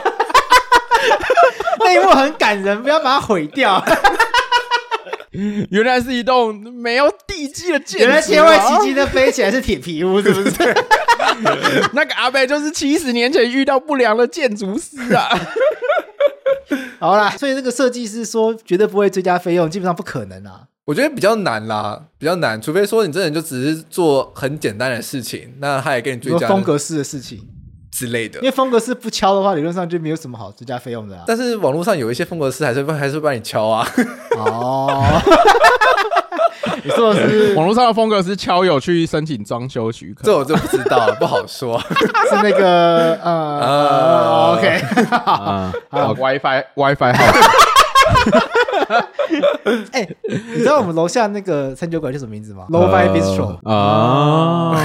[1.86, 3.82] 那一幕很感人，不要把它毁掉。
[5.70, 8.08] 原来是一栋没有地基的建筑、啊。
[8.08, 10.74] 原来天外奇迹的飞起来是铁皮屋，是不是？
[11.92, 15.28] 那个阿贝就是七十年前遇到不良的建筑师啊。
[16.98, 20.62] 好啦，所以这个设计师说绝对不会追加费用，基本上不可能啊。
[20.86, 27.46] 我觉得比较难啦，比较难，除非说你真的就只是做很简单的事情，那他也给你追加风格式的事情
[27.96, 28.38] 之类的。
[28.40, 31.24] 因为风格师不敲的话，理论上就没有什么好追加费用的啊。
[31.26, 33.86] 但是网络上有一些风格师还是会还是会帮你敲啊。
[34.36, 35.22] 哦。
[36.84, 41.80] 你说的是网络上的风格是敲友去申请装修许可，这我就不知道了，不好说。
[42.30, 44.80] 是那个呃、uh, OK，
[45.90, 47.24] 好，WiFi WiFi 号。
[49.90, 54.76] 哎、欸，你知道我们楼下那个餐酒馆叫什么名字吗？Lo-Fi Bistro 啊。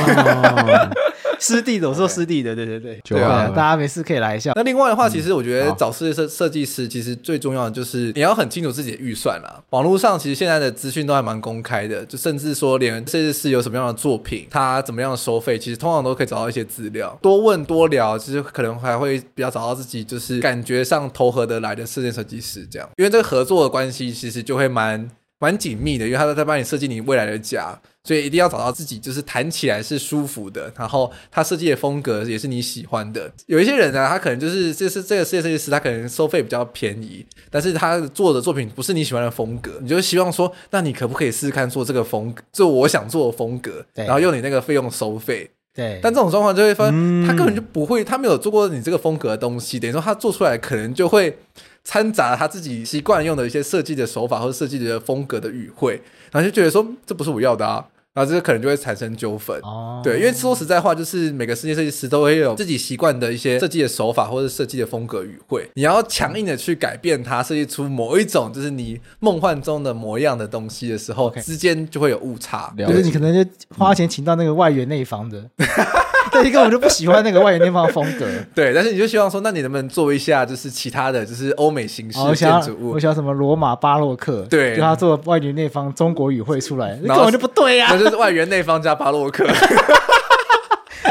[1.42, 4.52] 湿地的，我说湿地的，对对对，对啊，大家没事可以来一下。
[4.56, 9.62] 那另外的话，其实我觉得找设设设计师，其实最重要的就是你要很清楚自己的预算啦。
[9.72, 17.18] 网络上其实现在的资讯都还蛮公开的，就甚至说连设计师有什么样的作品，他怎么样的收费，其实通常都可以找到一些资料。
[17.22, 22.88] 多问多聊，其实可能还会比较找到自己就是感觉上投合得来的室内设计师这样。
[22.98, 25.10] 因为这个合作的关系，其实就会蛮
[25.42, 27.78] 蛮紧密的，因为他都在帮你设计你未来的家。
[28.04, 33.32] 所以一定要找到自己就是弹起来是舒服的，然后他设计的风格也是你喜欢的。
[33.46, 45.52] 有一些人呢，他可能就是这是这个世界设计师，他可能收费比较便宜，但是他做的作品不是你喜欢的风格，你就希望说，那你可不可以试试看做这个风格，做我想做的风格，然后用你那个费用收费。
[45.72, 46.00] 对。
[46.02, 51.38] 但这种状况就会发现，他根本就不会，他没有做过你这个风格的东西，等于说他做出来可能就会
[51.84, 57.86] 掺杂他自己习惯用的一些设计的手法或者设计的风格的语汇，然后就觉得说，这不是我要的啊。
[58.14, 75.40] 然后这个可能就会产生纠纷，哦，对，因为说实在话，就是每个室内设计师都会有自己习惯的一些设计的手法或者设计的风格语汇，你要强硬的去改变它，设计出某一种就是你梦幻中的模样的东西的时候，之间就会有误差，就是你可能就花钱请到那个外援内方的。
[75.40, 75.68] 嗯
[76.32, 78.26] 对，一个我就不喜欢那个外圆内方的风格。
[78.56, 82.92] 对，但是你就希望说，那你能不能做一下，就是其他的就是欧美形式建筑物？
[82.92, 84.46] 我想要什么罗马巴洛克？
[84.50, 87.90] 对，就他做外圆内方中国语汇出来，那根本就不对呀、啊。
[87.94, 89.46] 那就是外圆内方加巴洛克。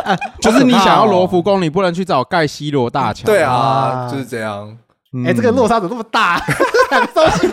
[0.05, 3.27] 啊、就是你想要罗浮宫，你不能去找盖西罗大桥。
[3.27, 4.77] 对啊，就是这样。
[5.13, 6.41] 哎、欸，这个落差怎么那么大？
[6.91, 7.49] 两个东西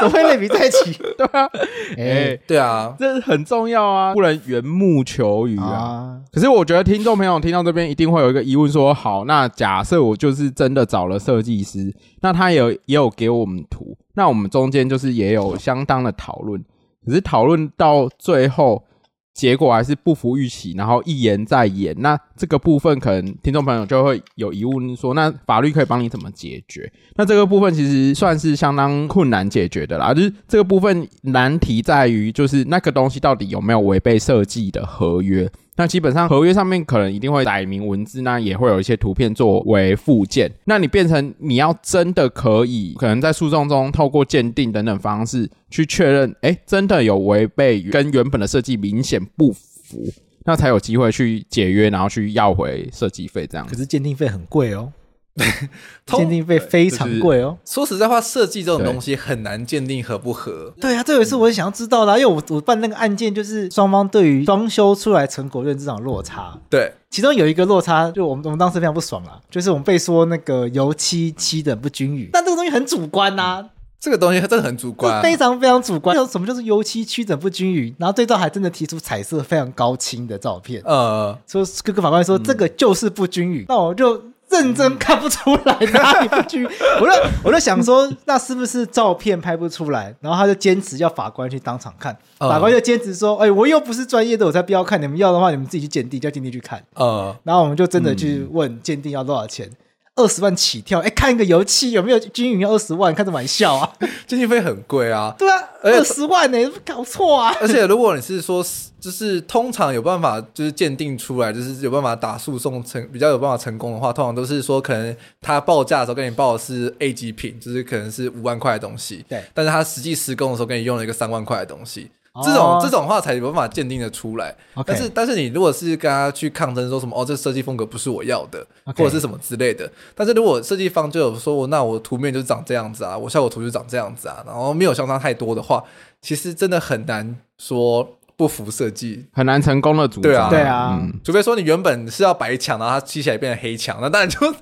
[0.00, 0.92] 怎么会类比在一起？
[1.16, 1.48] 对啊，
[1.96, 6.20] 哎、欸，对啊，这很重要啊，不能缘木求鱼啊，啊。
[6.30, 16.62] 可是我觉得听众朋友听到这边一定会有一个疑问说：说好，那假设我就是真的找了设计师，那他有也有给我们图，那我们中间就是也有相当的讨论，
[17.06, 18.84] 可是讨论到最后。
[19.32, 21.94] 结果还是不服预期，然后一言再言。
[21.98, 26.92] 那这个部分可能听众朋友就会有疑问，说那法律可以帮你怎么解决？
[27.16, 30.12] 那这个部分其实算是相当困难解决的啦。
[30.12, 35.50] 就是这个部分难题在于，就是那个东西到底有没有违背设计的合约？
[35.80, 40.52] 那基本上合约上面可能一定会载明文字，那也会有一些图片作为附件。
[40.64, 50.04] 那你变成你要真的可以，可能在诉讼中透过鉴定等等方式去确认，哎，真的有违背跟原本的设计明显不符，
[50.44, 53.66] 那才有机会去解约，然后去要回设计费这样。
[53.66, 54.92] 可是鉴定费很贵哦。
[56.06, 57.56] 鉴定费非常贵哦。
[57.64, 60.74] 说实在话，设计这种东西很难鉴定合不合。
[60.80, 66.58] 对啊，这也是我想要知道的，因为我我办那个案件，就是双方对于装修出来成果认知上的落差。
[66.68, 72.28] 对，其中有一个落差，就我们我们当时非常不爽啊，就是我们被说那个油漆漆的不均匀。
[72.32, 73.66] 但这个东西很主观呐、啊，
[74.00, 76.16] 这个东西它真的很主观，非常非常主观。
[76.26, 77.94] 什么就是油漆曲整不均匀？
[77.98, 80.82] 然后对照还真的提出彩色非常高清的照片。
[80.84, 84.20] 呃，说各个法官说这个就是不均匀，那我就。
[84.50, 86.64] 认真看不出来哪里不均，
[87.00, 87.12] 我就
[87.44, 90.14] 我就想说，那是不是照片拍不出来？
[90.20, 95.00] 然后他就坚持要法官去当场看，法官就坚持说：“哎，我又不是专业的，我才不要看。
[95.00, 99.70] 你们要的话，你们自己去鉴定，叫鉴定去看。”呃，然后我们就真的去问鉴定要多少钱。
[100.16, 103.90] 二十万起跳，哎，看一个油漆有没有均匀要二十万，开什么玩笑啊？
[104.26, 107.54] 鉴定费很贵啊，对啊，二十万呢、欸，搞错啊！
[107.60, 108.62] 而且如果你是说，
[109.00, 122.10] 就是通常有办法就是鉴定出来，就是有办法打诉讼成比较有办法成功的话，通常都是说可能他报价的时候跟你报的是 A 级品，就是可能是五万块的东西，对，但是他实际施工的时候跟你用了一个三万块的东西。
[122.44, 124.84] 这种、oh, 这种话才有办法鉴定的出来，okay.
[124.86, 128.98] 但是但是你如果是跟他去抗争说什么哦，这设计风格不是我要的，okay.
[128.98, 135.82] 或者是什么之类的，但是如果设计方就有说，那我图面就长这样子啊，我效果图就长这样子啊，然后没有相差太多的话，
[136.22, 140.30] 其实真的很难说不服设计，很难成功的主张。
[140.30, 144.38] 对啊，对啊、嗯，除非说你原本是要白墙，然后它漆起来变成黑墙，那当然就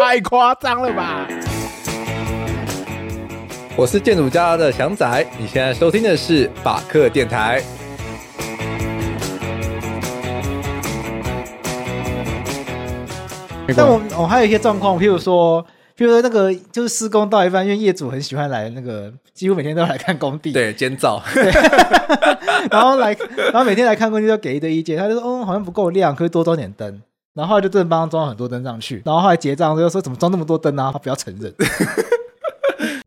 [0.00, 1.26] 太夸张了吧。
[3.80, 7.62] 我是建筑家的祥仔，你现在收听的是法克电台。
[13.74, 15.64] 但我我还有一些状况，譬如说，
[15.96, 21.22] 譬如说那个就是施工到一半，因为业主很喜欢来那个，几乎每天都来看工地，对，监造，
[22.70, 27.00] 然后来，然后每天来看工地都给一堆意见，他就说，嗯，好像不够亮，可以多装点灯，
[27.32, 30.90] 然后后来就真的帮他装很多灯上去，然后后来结账就说怎么装那么多灯啊？
[30.92, 31.50] 他不要承认。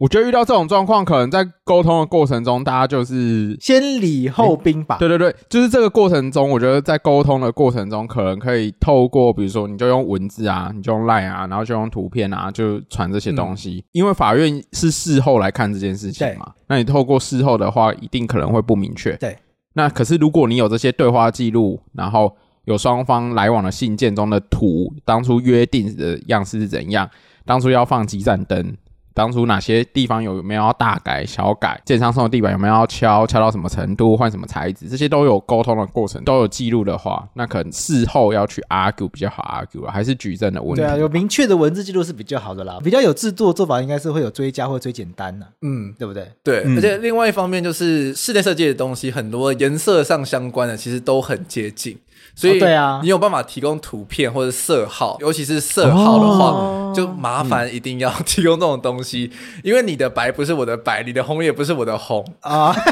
[0.04, 4.98] 我觉得遇到这种状况，可能在沟通的过程中，大家就是先礼后兵吧。
[5.00, 13.76] 对对对，就是这个过程中，我觉得在沟通的过程中，可能可以透过，比如说，你就用文字啊，你就用 Line 啊，然后就用图片啊，就传这些东西。
[13.78, 19.16] 嗯、因为法院是事后来看这件事情嘛，那你透过事后的话，一定可能会不明确。
[19.16, 19.38] 对。
[19.76, 22.36] 那可是如果你有这些对话记录，然后
[22.66, 27.10] 有双方来往的信件中的图，当初约定的样式是怎样，
[27.46, 28.76] 当初要放几盏灯。
[29.14, 31.80] 当初哪些地方有没有要大改小改？
[31.86, 33.26] 建商送的地板有没有要敲？
[33.28, 34.18] 敲到什么程度？
[34.18, 34.88] 换什么材质？
[34.88, 40.82] 这些都有沟通的过程，都有记录的话，那可能事后要去 argue 比较好 argue 还是举证的问题？
[40.82, 42.80] 对啊，有明确的文字记录是比较好的啦。
[42.84, 45.46] 比较有制度的做法应该是会有追加或追简单呐。
[45.62, 46.32] 嗯，对不对？
[46.44, 51.98] 对，而且另外一方面就是室内设计的东西，很多颜色上相关的其实都很接近。
[52.36, 62.26] 所以，对啊，你有办法提供图片或者色号，尤其是色号的话，哦、就麻烦一定要提供这种东西，嗯、因为你的白不是我的白，你的红也不是我的红。
[62.42, 62.76] 啊。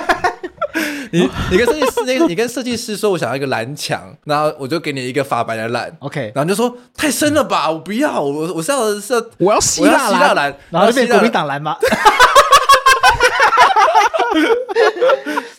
[1.14, 11.76] 你你跟设计师那个，你跟设计师说，我想要一个蓝墙，然后我就给你一个发白的蓝，OK，然后就说太深了吧，我不要，我我是要是要我要希腊蓝，然后就变国民党蓝吗？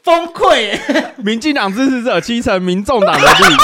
[0.04, 0.78] 崩溃！
[1.18, 3.44] 民进党支持者七成，民众党的力。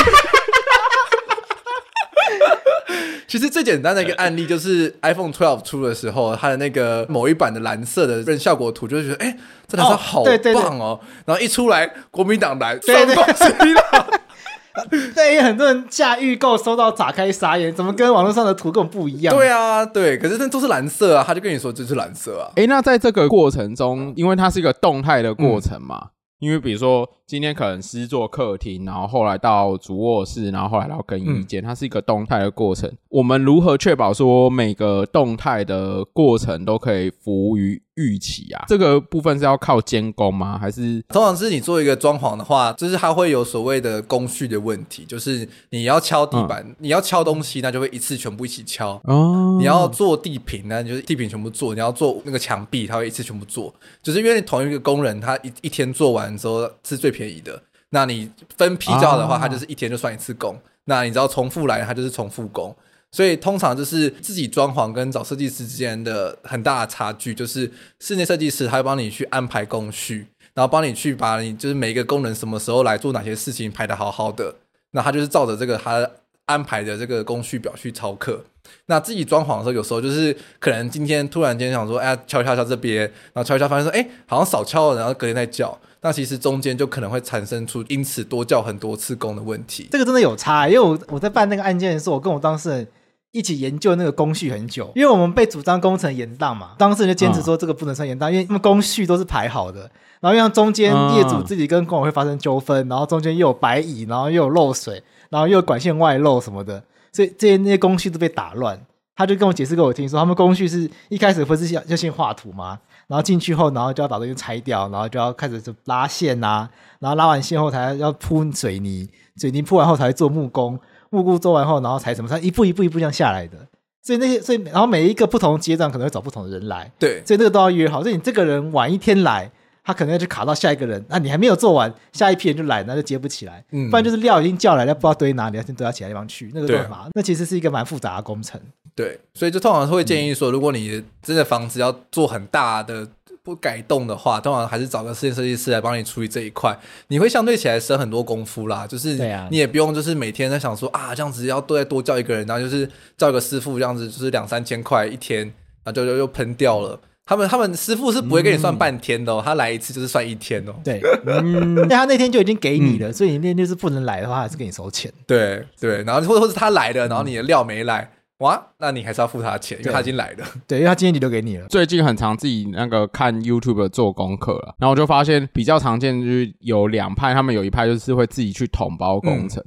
[3.27, 10.25] 其实最简单的一个案例就是 iPhone 12出的时候，它的那个某一版的蓝色的效果图，就觉得哎，这蓝色好
[10.55, 10.99] 棒哦。
[11.27, 19.37] 然后一出来，国民党蓝，对对对，对， 很多人下预购收到，打开傻眼，怎么跟网络上的图根本不一样？
[19.37, 22.49] 对啊，对，可是那都是蓝色啊，他就跟你说这是蓝色啊。
[22.57, 25.99] 哎，那在这个过程中，因为它是一个动态的过程嘛。
[26.03, 32.91] 嗯因为比如说，今天可能是做客厅，然后后来到主卧室，然后后来到更衣间，它是一个动态的过程。
[33.11, 40.59] 我们如何确保说每个动态的过程都可以服务于预期啊，这个部分是要靠监工吗？
[40.59, 48.99] 还是通常是你做一个装潢的话，就是它会有所谓的工序的问题，就是你要敲地板，嗯、你要敲东西，那就会一次全部一起敲。
[49.05, 53.75] 哦，你要做地坪呢，就是地坪全部做；你要做那个墙壁，它会一次全部做。
[54.03, 57.61] 就是因为你同一个工人，他一一天做完之后是最便宜的。
[57.91, 60.55] 那你分批交的话，它就是一天就算一次工。
[60.55, 62.75] 哦、那你知道重复来，它就是重复工。
[63.11, 74.55] 所以通常就是自己装潢跟找设计师之间的很大的差距，就是室内设计师他会帮你去安排工序，然后帮你去把你就是每一个工人什么时候来做哪些事情排的好好的，
[74.91, 76.07] 那他就是照着这个他
[76.45, 78.45] 安排的这个工序表去操课。
[78.87, 83.01] 那自己装潢的时候，有时候就是可能今天突然间想说，哎呀，敲一敲敲这边，
[83.33, 89.89] 然后敲一敲发现说，哎，好像少敲了，然后隔天再叫，那其实中间就可能会产生出因此多叫很多次工的问题。
[89.91, 92.87] 这个真的有差，因为我我在办那个案件的时候，我跟我当事人。
[93.31, 99.81] 一起研究那个工序很久，因为我们被主张工程延宕嘛，当事人就坚持说这个不能算延宕，因为他们工序都是排好的。
[100.21, 106.83] 然后因为中间业主自己跟工委会发生纠纷，然后中间又有白蚁，然后又有漏水，然后又有管线外漏什么的，
[107.13, 108.81] 所以这些那些工序都被打乱。
[109.15, 112.79] 他就跟我解释给我听说，他们工序是一开始不是要要先画图吗？
[113.09, 116.69] 然后进去后，然后就要把东西拆掉，然后就要开始就拉线啊，
[117.01, 120.79] 然后拉完线后才要铺水泥，水泥铺完后才做木工。
[121.11, 122.29] 木工做完后，然后才什么？
[122.29, 123.57] 他一步一步一步这样下来的。
[124.03, 126.93] 所以那些，所以然后每一个不同阶段可能会找不同的人来。
[126.99, 128.03] 对，所以那个都要约好。
[128.03, 129.51] 所以你这个人晚一天来，
[129.83, 131.03] 他可能要去卡到下一个人。
[131.09, 133.65] 那你还没有做完，下一批人就来，那就接不起来。
[133.73, 136.51] 嗯，不然就是料已经叫来了，不知道堆哪里，要先堆到其他地方去。
[136.55, 137.05] 那个干嘛？
[137.05, 138.61] 对那其实是一个蛮复杂的工程。
[138.99, 143.09] 对，所以就通常会建议说，如果你真的房子要做很大的。
[143.41, 148.87] 不改动的话，通常还是找个室内设计师来帮你处理这一块，你会相对起来省很多功夫啦。
[148.87, 149.15] 就是
[149.51, 155.47] 你也不用就是每天在想说啊，这样子要多再多叫一个人，然后就是叫一个师傅这样子，就是两三千块一天，
[155.83, 157.01] 然后就就又喷掉了。
[157.25, 160.75] 他们他们师傅是不会给你算半天的，哦，嗯、他来一次就是算一天哦。
[160.85, 165.11] 对， 嗯，因为他那天就已经给你了，嗯、所以你那天就是不能来的话，还是给你收钱。
[165.27, 168.11] 对对，然后或者或者他来了，然后你的料没来。
[168.39, 170.47] 哇，那你还是要付他钱，因为他已经来了。
[170.67, 171.67] 对，因为他今天你都给你了。
[171.67, 179.63] 最近很常自己那个看 YouTube 做功课了，然后我就发现比较常见就是有两派，他们有一派就是会自己去统包工程。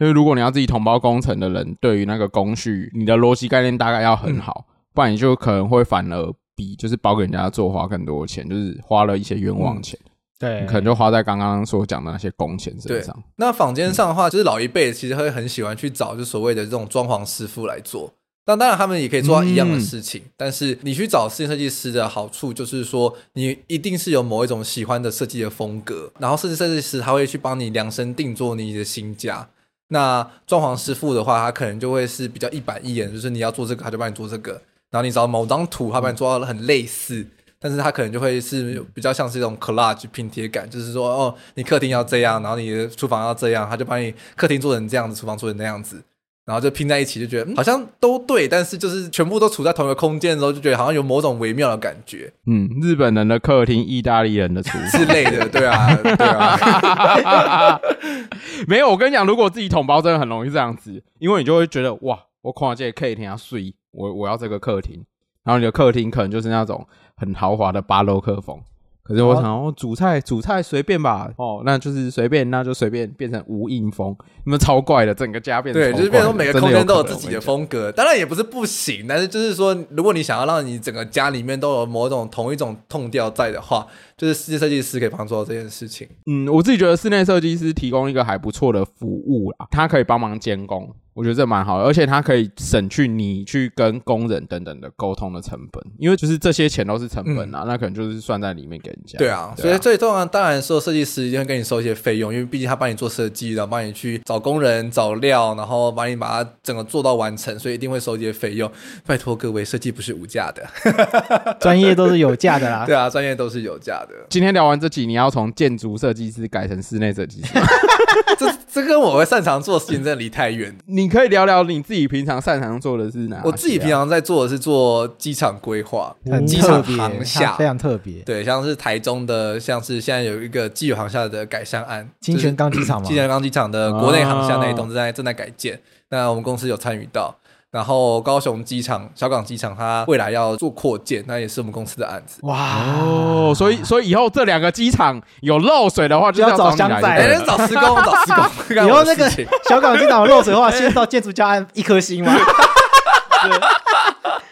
[0.00, 9.98] 因为、嗯、如果你要自己统包工程的人，对于那个工序，你的逻辑概念大概要很好，嗯、不然你就可能会反而比就是包给人家做花更多钱，就是花了一些冤枉钱。
[10.04, 13.22] 嗯对，你可能就花在刚刚所讲的那些工钱身上。
[13.36, 18.12] 那坊间上的话，就是老一辈其实会很喜欢去找就所谓的这种装潢师傅来做。
[18.48, 29.48] 那当然他们也可以做到一样的事情，嗯、但是你去找室内设计师的好处就是说，你一定是有某一种喜欢的设计的风格，然后设计设计师他会去帮你量身定做你的新家。
[29.88, 34.52] 那装潢师傅的话，他可能就会是比较一板一眼，就是你要做这个，他就帮你做这个。
[34.90, 37.26] 然后你找某张图，他帮你做到了很类似。
[37.58, 46.02] 但是它可能就会是比较像是一种 collage 拼贴感，就是说，哦，你客厅要这样，然后你的厨房要这样，他就把你客厅做成这样子，厨房做成那样子，
[46.44, 52.30] 然后就拼在一起，就觉得、嗯、好像都对，但是就是全部都处在同一个空间的时候，就觉得好像有某种微妙的感觉。
[52.46, 57.80] 嗯，日本人的客厅，意大利人的厨房 之类的，对啊，对啊。
[58.68, 65.04] 没有，我跟你讲，如果自己统包，真的很容易这样子，因为你就会觉得哇，我看这个客厅要睡，我我要这个客厅，
[65.42, 66.86] 然后你的客厅可能就是那种。
[67.16, 68.60] 很豪华的巴洛克风，
[69.02, 74.14] 可是我想，哦，主菜主菜随便吧，哦，那就是随便，那就随便变成无印风，
[74.44, 83.86] 那么超怪的，整个家变成对，就是变成每个空间都有自己的风格，当然也不是不行，但是就是说，如果你想要让你整个家里面都有某种同一种 tone 调在的话，
[84.16, 86.08] 就是室内设计师可以帮助到这件事情。
[86.26, 90.94] 嗯，我自己觉得室内设计师提供一个还不错的服务啦，他可以帮忙监工。
[91.12, 99.16] 我觉得这蛮好的，而且他可以省去你去跟工人等等的沟通的成本，因为就是这些钱都是成本啊，嗯、那可能就是算在里面给人家。
[99.18, 108.70] 对啊，所以最重要当然说设计师一定会跟你收一些费用，因为毕竟他帮你做设计，然后帮你去找工人、找料，然后帮你把它整个做到完成，所以一定会收一些费用。
[109.06, 110.68] 拜托各位，设计不是无价的，
[111.58, 112.84] 专业都是有价的啦。
[112.84, 114.14] 对啊，专业都是有价的。
[114.28, 117.52] 今天聊完这集，你要从建筑设计师改成室内设计师，
[118.38, 120.76] 这这跟我会擅长做事情真的离太远。
[120.86, 121.76] 你可以聊聊你。
[121.86, 123.40] 自己平常擅长做的是哪？
[123.44, 126.12] 我自己平常在做的是做机场规划，
[126.44, 128.14] 机场航厦，非常特别。
[128.22, 135.78] 对，像是台中的，像是现在有一个既有航厦的改善案，金泉港机场嘛，金泉港机场的国内航厦那一栋正在正在改建，
[136.08, 137.32] 那我们公司有参与到。
[137.72, 142.38] 然后高雄机场、小港机场，它未来要做扩建，那也是我们公司的案子。
[142.42, 142.56] 哇
[143.00, 148.86] 哦，所以所以以后这两个机场有漏水的话，就要找香仔，哎，找施工，找施工。
[148.86, 149.28] 以后那个
[149.68, 152.32] 小港机场有漏水的话， 先到建筑家按一颗星吗？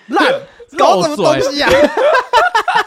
[0.08, 0.34] 烂，
[0.76, 1.68] 搞什么东西呀？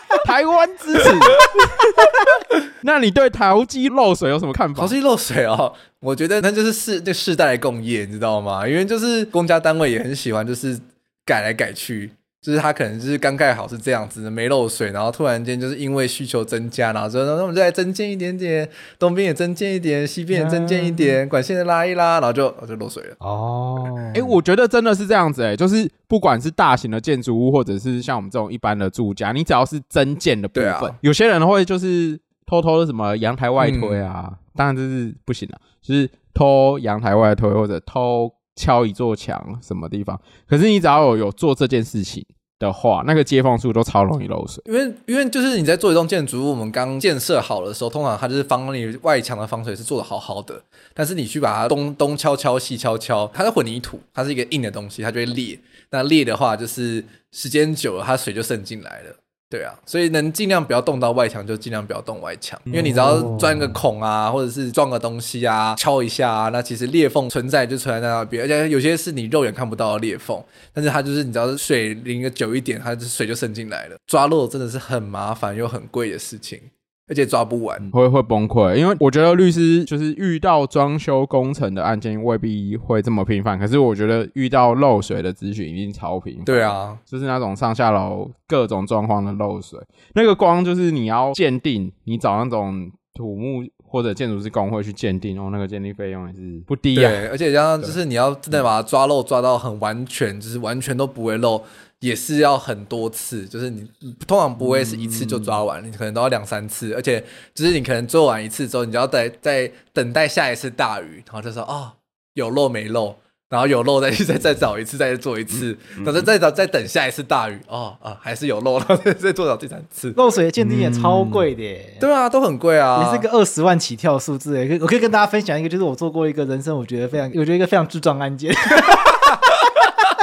[0.25, 1.09] 台湾支持。
[2.81, 4.81] 那你对陶机漏水有什么看法？
[4.81, 8.67] 陶机漏水哦，我觉得那就是世这世代的共业，你知道吗？
[8.67, 10.79] 因为就是公家单位也很喜欢，就是
[11.25, 12.11] 改来改去。
[12.47, 23.17] 就是他可能就是刚盖好是这样子，没漏水，然后突然间就是因为需求增加，然后说那我们再增建一点点，东边也增建一点，西边也增建一点，管线再拉一拉，然后就就漏水了。
[23.19, 23.83] 哦，
[24.15, 40.17] 哎，我觉得真的是这样子哎，就是不管是大型的建筑物，或者是像我们这种一般的住家，你只要是增建的部分，啊、有些人会就是偷偷的什么阳台外推啊，嗯、当然这是不行的，就是偷阳台外推或者偷敲一座墙什么地方，
[40.47, 42.25] 可是你只要有有做这件事情。
[42.59, 50.61] 的话，那个接缝处都超容易漏水，因为因为就是你在做一栋建筑物，我们刚建设好的时候，通常它就是防你外墙的防水是做的好好的，
[50.93, 55.59] 但是你去把它东东敲敲西敲敲，它是混凝土，它是一个硬的东西，它就会裂。
[55.91, 59.15] 那裂的话，就是时间久了，它水就渗进来了。
[59.49, 70.43] 对啊，所以能尽量不要动到外墙，就尽量不要动外墙，因为你只要钻个孔啊，或者是撞个东西啊，敲一下啊，那其实裂缝存在就存在在那边，而且有些是你肉眼看不到的裂缝，
[70.73, 76.59] 但是它就是你只要是水淋个久一点，它就水就渗进来了，抓漏真的是很麻烦又很贵的事情。
[77.07, 78.75] 而且抓不完，会会崩溃。
[78.75, 86.45] 因为我觉得律师就是遇到装修工程的案件未必会这么频繁，可是我觉得遇到漏水的咨询一定超频繁。
[86.45, 89.79] 对啊，就是那种上下楼各种状况的漏水，
[90.15, 97.09] 那个光就是你要鉴定，你找那种土木或者建筑师工会去鉴定，然后那个鉴定费用也是不低啊。
[97.09, 101.63] 对，而且加上就是你要真的把它抓漏抓到很完全，就是完全都不会漏。
[101.99, 103.87] 也是要很多次，就是你
[104.27, 107.23] 通常不会是一次就抓完，嗯、你可能都要两三次，而且
[107.55, 111.93] 就是你可能做完一次之后，你就要再再等待下一次大雨，然后就说哦
[112.35, 113.15] 有漏没漏，
[113.49, 115.75] 然后有漏再去再再找一次再做一次，
[116.05, 120.13] 然后再找再等下一次大雨，哦啊还是有漏，然后再做到第三次。
[120.15, 124.77] 漏水的鉴定也超贵的耶，对啊，都很贵啊，也是个二十万起跳数字诶。
[124.79, 128.53] 我可以跟大家分享一个，就是我做过一个人生我觉得非常我觉得一个非常智障案件。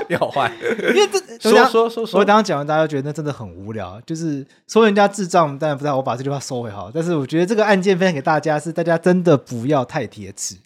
[0.08, 4.00] 你好坏，因为这说说说说，我刚刚讲完，大家觉得那真的很无聊。
[4.06, 6.90] 就是说人家智障，当然不知道我把这句话收回好。
[6.92, 10.56] 但是我觉得这个案件分享给大家是，大家真的不要太铁齿。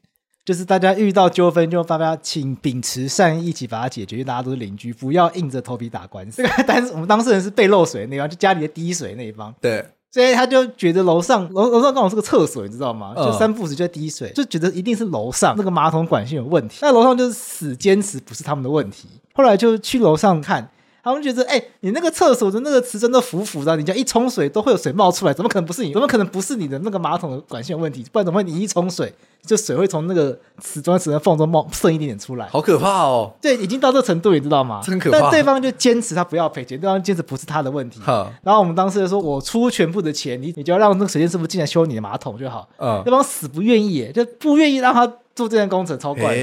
[0.45, 6.43] 就是大家遇到纠纷就大家请秉持善意一起把它解决，因为大家都是邻居，不要硬着头皮打官司。
[6.43, 9.55] 这个当我们当事人是被漏水那一方，就家里的滴水那一方。
[9.61, 9.85] 对。
[10.11, 13.15] 所以他就觉得楼上楼楼上刚好是个厕所，你知道吗？
[13.17, 16.79] 就三不时就在滴水，就觉得一定是楼上那个马桶管线有问题。
[16.83, 20.71] 那楼上就是死坚持不是他们的问题，后来就去楼上看。
[21.01, 25.91] 他们觉得，哎、欸，你那个厕所的那个瓷砖都浮浮的，你这样一冲水都会有水冒出来，怎么可能不是你？
[25.91, 28.05] 怎么可能不是你的那个马桶的管线有问题？
[28.13, 32.47] 不然怎么会你一冲水，就水会从那个瓷砖瓷砖缝中冒渗一点点出来？
[32.49, 33.33] 好可怕哦！
[33.41, 34.81] 对，已经到这个程度，你知道吗？
[34.85, 35.21] 真可怕。
[35.21, 38.01] 但对方就坚持他不要赔钱，对方坚持不是他的问题。
[38.01, 42.69] 呵然后我们当时就说，我出全部的钱，你你就要让那个水电师傅进来修你的马桶就好。
[42.79, 43.03] 嗯。
[43.05, 45.11] 对方死不愿意，就不愿意让他。
[45.39, 46.35] 做这件工程超怪，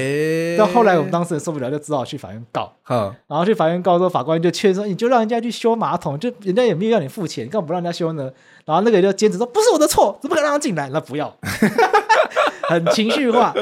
[0.56, 2.72] 到后来我们当事人受不了，就只好去法院告。
[2.88, 8.30] 嗯，然后去法院告之后，法官就劝说：“你就让人家去修马桶，就人家也没有要你付钱，干嘛不让人家修呢？”
[8.64, 11.30] 然后那个人就坚持说：“不是我的错，怎么可能让他进来？”那不要，
[12.68, 13.54] 很情绪化。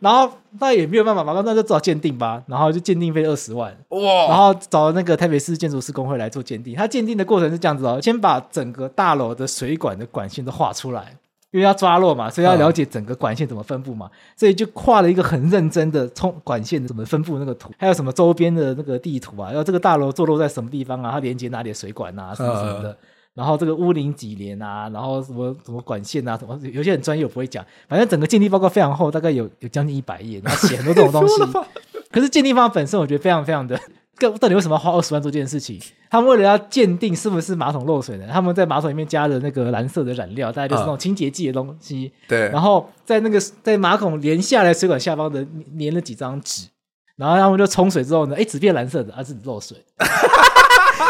[0.00, 2.42] 然后那也没有办法，法官那就找鉴定吧。
[2.46, 6.74] 然后就鉴定费二十万哇，然后找那个台北市建筑师工会来做鉴定。
[6.74, 11.16] 他鉴定的过程是这样子哦，先把整个大楼的水管的管线都画出来。
[11.52, 22.96] 因为要抓落嘛，所以要了解整个管线怎么分布嘛，嗯、所以就画了一个很认真的冲管线怎么分布那个图，还有什么周边的那个地图啊，然后这个大楼坐落在什么地方啊，它连接哪里的水管啊，什么什么的，嗯、
[23.34, 31.34] 然后这个屋龄几年啊，然后什么什么管线啊，什么有些很专业我不会讲，反正整个鉴定报告非常厚，大概有有将近一百页，然后写很多这种东西。
[32.10, 33.80] 可是鉴定方本身我觉得非常非常的。
[34.38, 35.80] 到底为什么要花二十万做这件事情？
[36.10, 38.26] 他们为了要鉴定是不是马桶漏水呢？
[38.30, 42.12] 他们在马桶里面加了那个蓝色的染料，大概就是那种清洁剂的东西。
[42.28, 42.50] 对。
[42.50, 45.42] 然后在那个在马桶连下来水管下方的
[45.78, 46.66] 粘了几张纸，
[47.16, 49.78] 然后他们就冲水之后呢，哎，纸变蓝色的，而、啊、是漏水。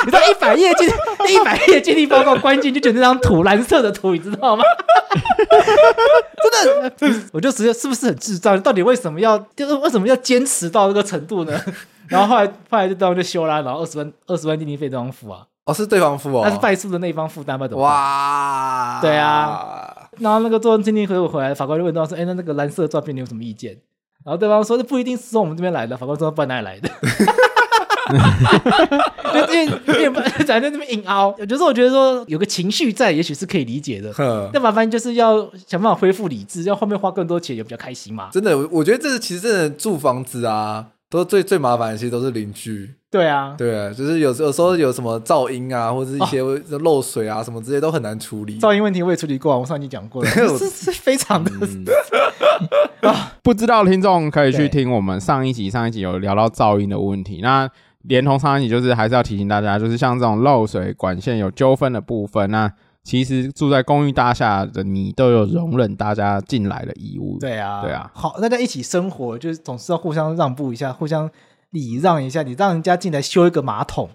[0.05, 0.89] 你知道一百页鉴
[1.29, 4.65] 一百页鉴定报告关键就选那张土蓝色的图，你知道吗？
[6.97, 8.61] 真的，我就直接是不是很智障？
[8.61, 11.61] 到底为什么要就是为什么要坚持到这个程度呢？
[12.09, 15.47] 然后后来后来就对方就修啦，然后二十万二十万鉴定费对方付啊。
[15.67, 17.69] 哦，是对方付哦，那是败诉的那一方负担吧？
[17.69, 17.83] 怎么？
[17.83, 19.95] 哇，对啊。
[20.19, 23.77] 然后那个做完鉴定回我回来，法官就问对方说：“哎，那那个蓝色的照片你有什么意见？”
[24.25, 26.89] 然后对方说：“这不一定是从我们这边来的。”法官说：“不然哪里来的？”
[29.33, 29.67] 就因为
[30.05, 30.13] 有点
[30.47, 34.13] 在那边硬凹，有时候我觉得说有个情绪在，也许是可以理解的。
[34.53, 38.29] 但麻烦就是要想办法恢复理智，要后面花更多钱也比较开心嘛。
[38.33, 40.87] 真的，我觉得这其实真的住房子啊。
[41.11, 42.89] 都最最麻烦的，其实都是邻居。
[43.11, 46.41] 对啊，对啊，就是有有时候有什么噪音啊，或者是一些
[46.79, 48.61] 漏水啊，什么这些都很难处理。
[48.61, 51.51] 噪音问题我也处理过，我上集讲过了， 是是非常的。
[53.43, 57.41] 不知道听众可以去听我们上一集，上一集有聊到噪音的问题。
[57.43, 57.69] 那
[58.03, 62.73] 连同上一集，就是还是要提醒大家，就是像这种漏水管线有纠纷的部分，那。
[63.03, 67.39] 其实住在公寓大厦的你都有容忍大家进来的义务。
[67.41, 68.11] 对啊，对啊。
[68.15, 71.29] 好，大家一起生活，就是总是要互相让步一下，互相
[71.71, 72.43] 礼让一下。
[72.43, 74.11] 你让人家进来修一个马桶，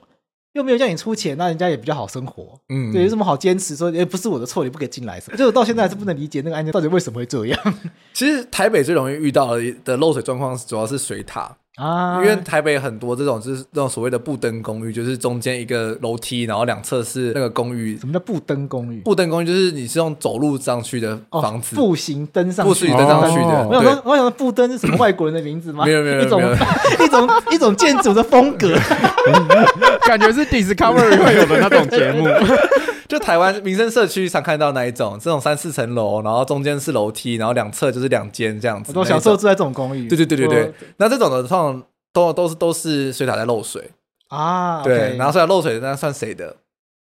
[0.54, 2.60] 又没有叫你出钱，那人家也比较好生活。
[2.70, 3.92] 嗯，对，有什么好坚持说？
[3.92, 5.20] 哎，不是我的错，你不给进来。
[5.36, 7.60] 就我到现在还是不能理解那个案件到底为什么会这样。
[8.14, 11.58] 其实台北最容易遇到的的漏水状况，主要是水塔。
[11.76, 17.98] 啊，因为台北很多这种就是这种所谓的布灯公寓，就是中间一个楼梯，然后两侧是那个公寓。
[17.98, 19.02] 什么叫布灯公寓？
[19.02, 23.44] 布灯公寓就是你是用走路上去的房子，哦、步行登上去，步行登上去的。
[23.44, 25.84] 哦、我想说，我想说，布灯是什么外国人的名字吗？
[25.86, 26.42] 没有没有，没有，一种
[27.04, 28.74] 一种一种建筑的风格，
[30.08, 32.26] 感觉是 Discovery 会有的那种节目。
[33.08, 38.92] 就台湾民生社区常看到那一种，这种三四层楼，然后中间是楼梯，然后两侧就是两间这样子。
[38.92, 40.08] 我都小时候住在这种公寓。
[40.08, 43.92] 对对对对对，那这种的通常都都是都是水塔在漏水
[44.30, 44.82] 啊。
[44.84, 46.56] 对，然后水塔漏水那算谁的？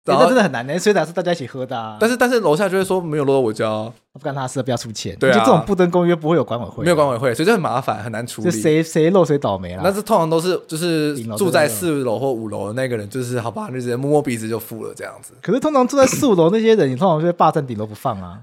[0.05, 1.97] 那真的很难呢所以才是大家一起喝的啊。
[1.99, 3.91] 但是但是楼下就会说没有落到我家。
[4.11, 5.15] 不干他事，不要出钱。
[5.17, 8.51] 对啊，就这种不登公约不会有管委会，没有管委会，所以就很麻烦，很难处理。
[8.51, 9.81] 谁谁漏谁倒霉啊？
[9.83, 15.33] 那是通常都是就是住在四楼或五楼的那个人，就是好吧，就直接摸摸鼻子就付了这样子。
[15.41, 18.39] 可是通常住在四五楼那些人，你通常就会霸占顶楼不放啊。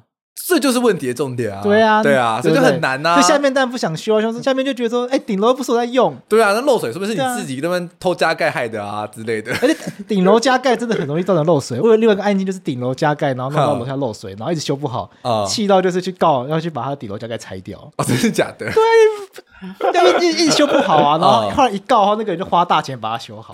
[0.49, 1.61] 这就是问题的重点啊！
[1.62, 3.16] 对啊，对啊，这就很难呐。
[3.16, 6.16] 就下面当然不想修啊，像是下面就觉得说，哎，顶楼不是我在用。
[6.28, 9.51] 对啊，那漏水是不是你自己那边偷加盖害的啊之类的？
[9.61, 9.76] 而 且
[10.07, 11.80] 顶楼加盖真的很容易造成漏水。
[11.80, 15.11] 我有另外一个案件，就是顶楼加盖，然后弄到楼下漏水，然后一直修不好，
[15.49, 17.78] 气到就是去告，要去把他的顶楼加盖拆掉。
[17.99, 18.70] 哦，真的假的？
[19.80, 23.53] 对，要一 一直修不好啊，然后后来一告，然后那个人就花大钱把它修好。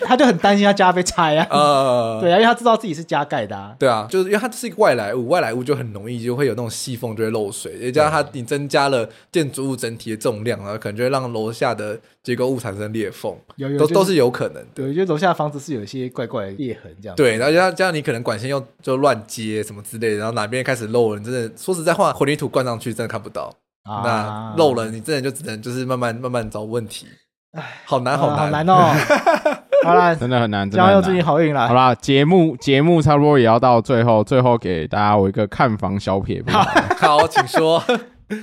[0.00, 14.62] 他就很担心他家被拆啊，呃， 对啊，因为他知道自己是加盖的啊，对啊，就是因为它是一个外来物，外来物就很容易就会有那种细缝就会漏水，也加上它你增加了建筑物整体的重量啊，可能就会让楼下的结构物产生裂缝，有有都都是有可能。
[14.74, 17.16] 对，因为楼下的房子是有一些怪怪的裂痕这样。
[17.16, 23.52] 对，然后加上加上你可能管线又就乱接什么之类的，然后哪边开始漏了，你真的说实在话，混凝土灌上去真的看不到。
[23.84, 27.06] 啊那漏了，你真的就只能就是慢慢慢慢找问题。
[27.52, 28.92] 唉，好难，好难，好难哦。
[29.84, 31.68] 好啦， 真的很难，真的加油，难祝你好运啦。
[31.68, 36.50] 好啦，节目节目差不多也要到最后，最后给大家我一个看房小撇步。
[36.50, 37.82] 好，请说。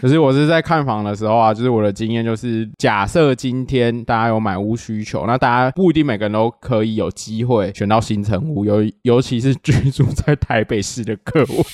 [0.01, 11.65] 可是我是在看房的时候啊，就是我的经验就是，假设今天大家有买屋需求，那大家不一定每个人都可以有机会选到新城屋，尤尤其是居住在台北市的各位，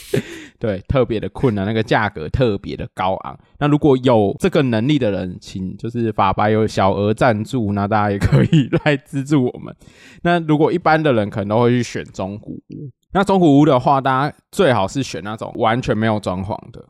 [0.59, 3.39] 对，特别的困难，那个价格特别的高昂。
[3.57, 9.73] 那如果有这个能力的人，请就是法白有小额赞助，那大家也可以来资助我们。
[10.21, 16.85] 那如果一般的人可能都会去选中古屋，那中古屋的话，大家最好是选那种完全没有装潢的。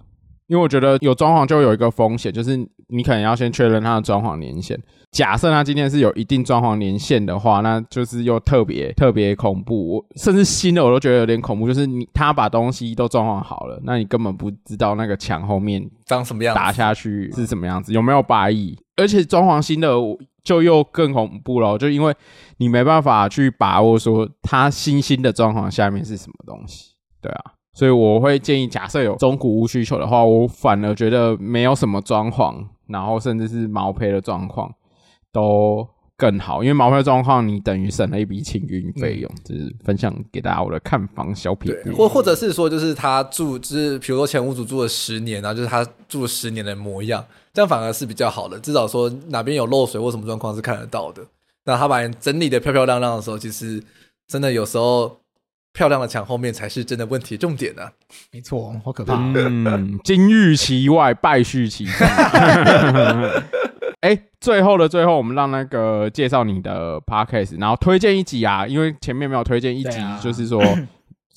[0.49, 4.77] 因为我觉得有装潢就有一个风险，就是你可能要先确认它的装潢年限。
[5.11, 9.95] 假设它今天是有一定装潢年限的话，那就是又特别特别恐怖。
[9.95, 18.75] 我甚至新的我都觉得有点恐怖，就是你他把东西都装潢好了，那你根本不知道那个墙后面长什么样，打下去是什么样子，有没有白蚁？
[18.97, 19.93] 而且装潢新的
[20.43, 22.15] 就又更恐怖了，就因为
[22.57, 27.53] 你没办法去把握说它新新的装潢下面是什么东西，对啊。
[27.79, 34.69] 所以我会建议，假设有中古屋需求的话，我反而觉得没有什么装潢，然后甚至是毛坯的状况
[35.31, 39.31] 都更好，因为毛坯状况你等于省了一笔清运费用。
[39.31, 47.23] 嗯、就是分享给大家我的看房小撇步，或或者是说，就是他住，就是比如说前屋主住了十年，然后就是他住了十年的模样，
[47.53, 51.23] 这样反而是比较好的，至少说哪边有漏水或什么状况是看得到的。
[51.63, 53.81] 那他把你整理的漂漂亮亮的时候，其实
[54.27, 55.17] 真的有时候。
[55.73, 57.91] 漂亮的墙后面才是真的问题重点呢、啊。
[58.31, 59.15] 没错，好可怕。
[59.15, 62.07] 嗯，金玉其外，败絮其中。
[64.01, 70.63] 哎、欸，最后的最后，我们让那个介绍你的 podcast，然后推荐一集啊，因为前面没有推荐一集，啊、就是说，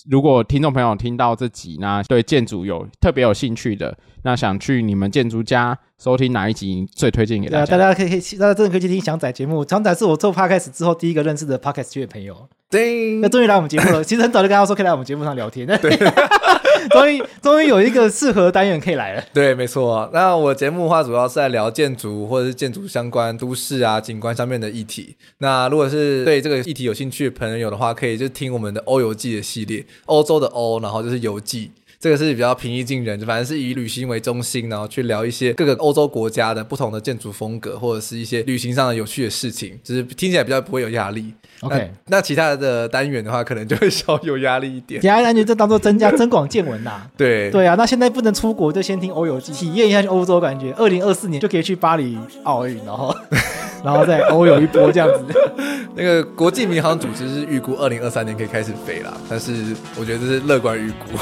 [0.08, 7.76] 如果听众朋友听到这集，那对建筑有特别有兴趣的，那想去你们建筑家收听哪一集，最推荐给大家？
[7.76, 9.64] 大家可以可以，大家真的可以去听翔仔节目。
[9.66, 12.48] 翔仔是我做 podcast 之后第一个认识的 podcast 界的朋友。
[12.68, 14.02] 对，那终于来我们节目了。
[14.02, 15.66] 其实很早就跟他说可以来我们节目上聊天。
[15.66, 15.96] 对，
[16.90, 19.24] 终于终于有一个适合单元可以来了。
[19.32, 20.08] 对，没错。
[20.12, 25.14] 那我节目的话主要是在聊建筑或者是建筑相关、都市啊、景观上面的议题。
[25.38, 31.70] 那如果是对这个议题有兴趣的朋友的话，可以就听我们的欧游记的系列，欧洲的欧，然后就是游记。
[32.00, 41.32] 这个是比较平易近人，就反正是以旅行为中心，然后去聊一些各个欧洲国家的不同的建筑风格，或者是一些旅行上的有趣的事情，就是听起来比较不会有压力。
[41.62, 45.00] OK，那，那其他的单元的话，可能就会稍有压力一点。
[45.00, 47.06] 其他单元就当做增加增广见闻啦。
[47.16, 50.72] 对对啊，那现在不能出国，就先听欧游记，体验一下去欧洲感觉。
[50.76, 53.14] 二零二四年就可以去巴黎奥运，然后
[53.84, 55.24] 然后再欧游一波这样子。
[55.94, 59.52] 那个国际民航组织是预估二零二三年可以开始飞啦，但是
[59.96, 61.18] 我觉得这是乐观预估。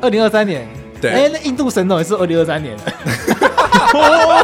[0.00, 0.66] 二零二三年，
[1.00, 2.82] 对，哎、欸，那印度神童也是二零二三年的。
[3.92, 4.43] 那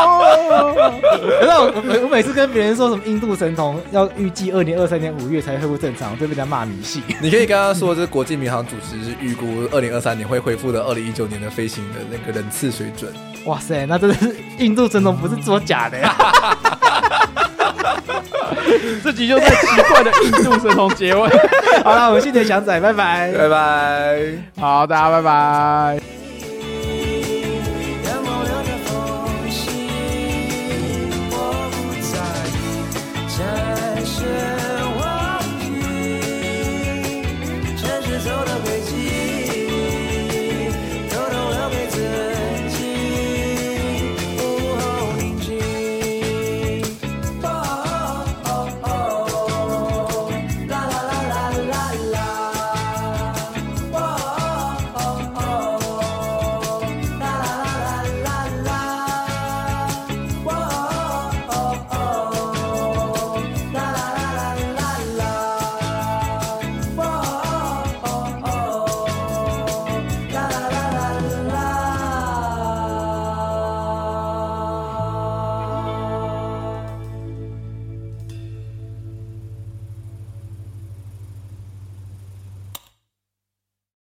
[1.62, 7.02] 我我每次跟别人说什么印度神童要预计二零二三年五月才恢复正常，就被人家骂迷信。
[7.20, 13.12] 你可以跟他说，这是国际民航组织是预估二零二三年会恢复的二零一九年的飞行的那个人次水准。
[13.44, 16.14] 哇塞，那真的是印度神童不是作假的呀！
[19.02, 21.28] 这集就在奇怪的印度神童结尾。
[21.82, 24.18] 好了，我们谢谢祥仔，拜拜，拜拜，
[24.60, 26.19] 好，大家拜拜。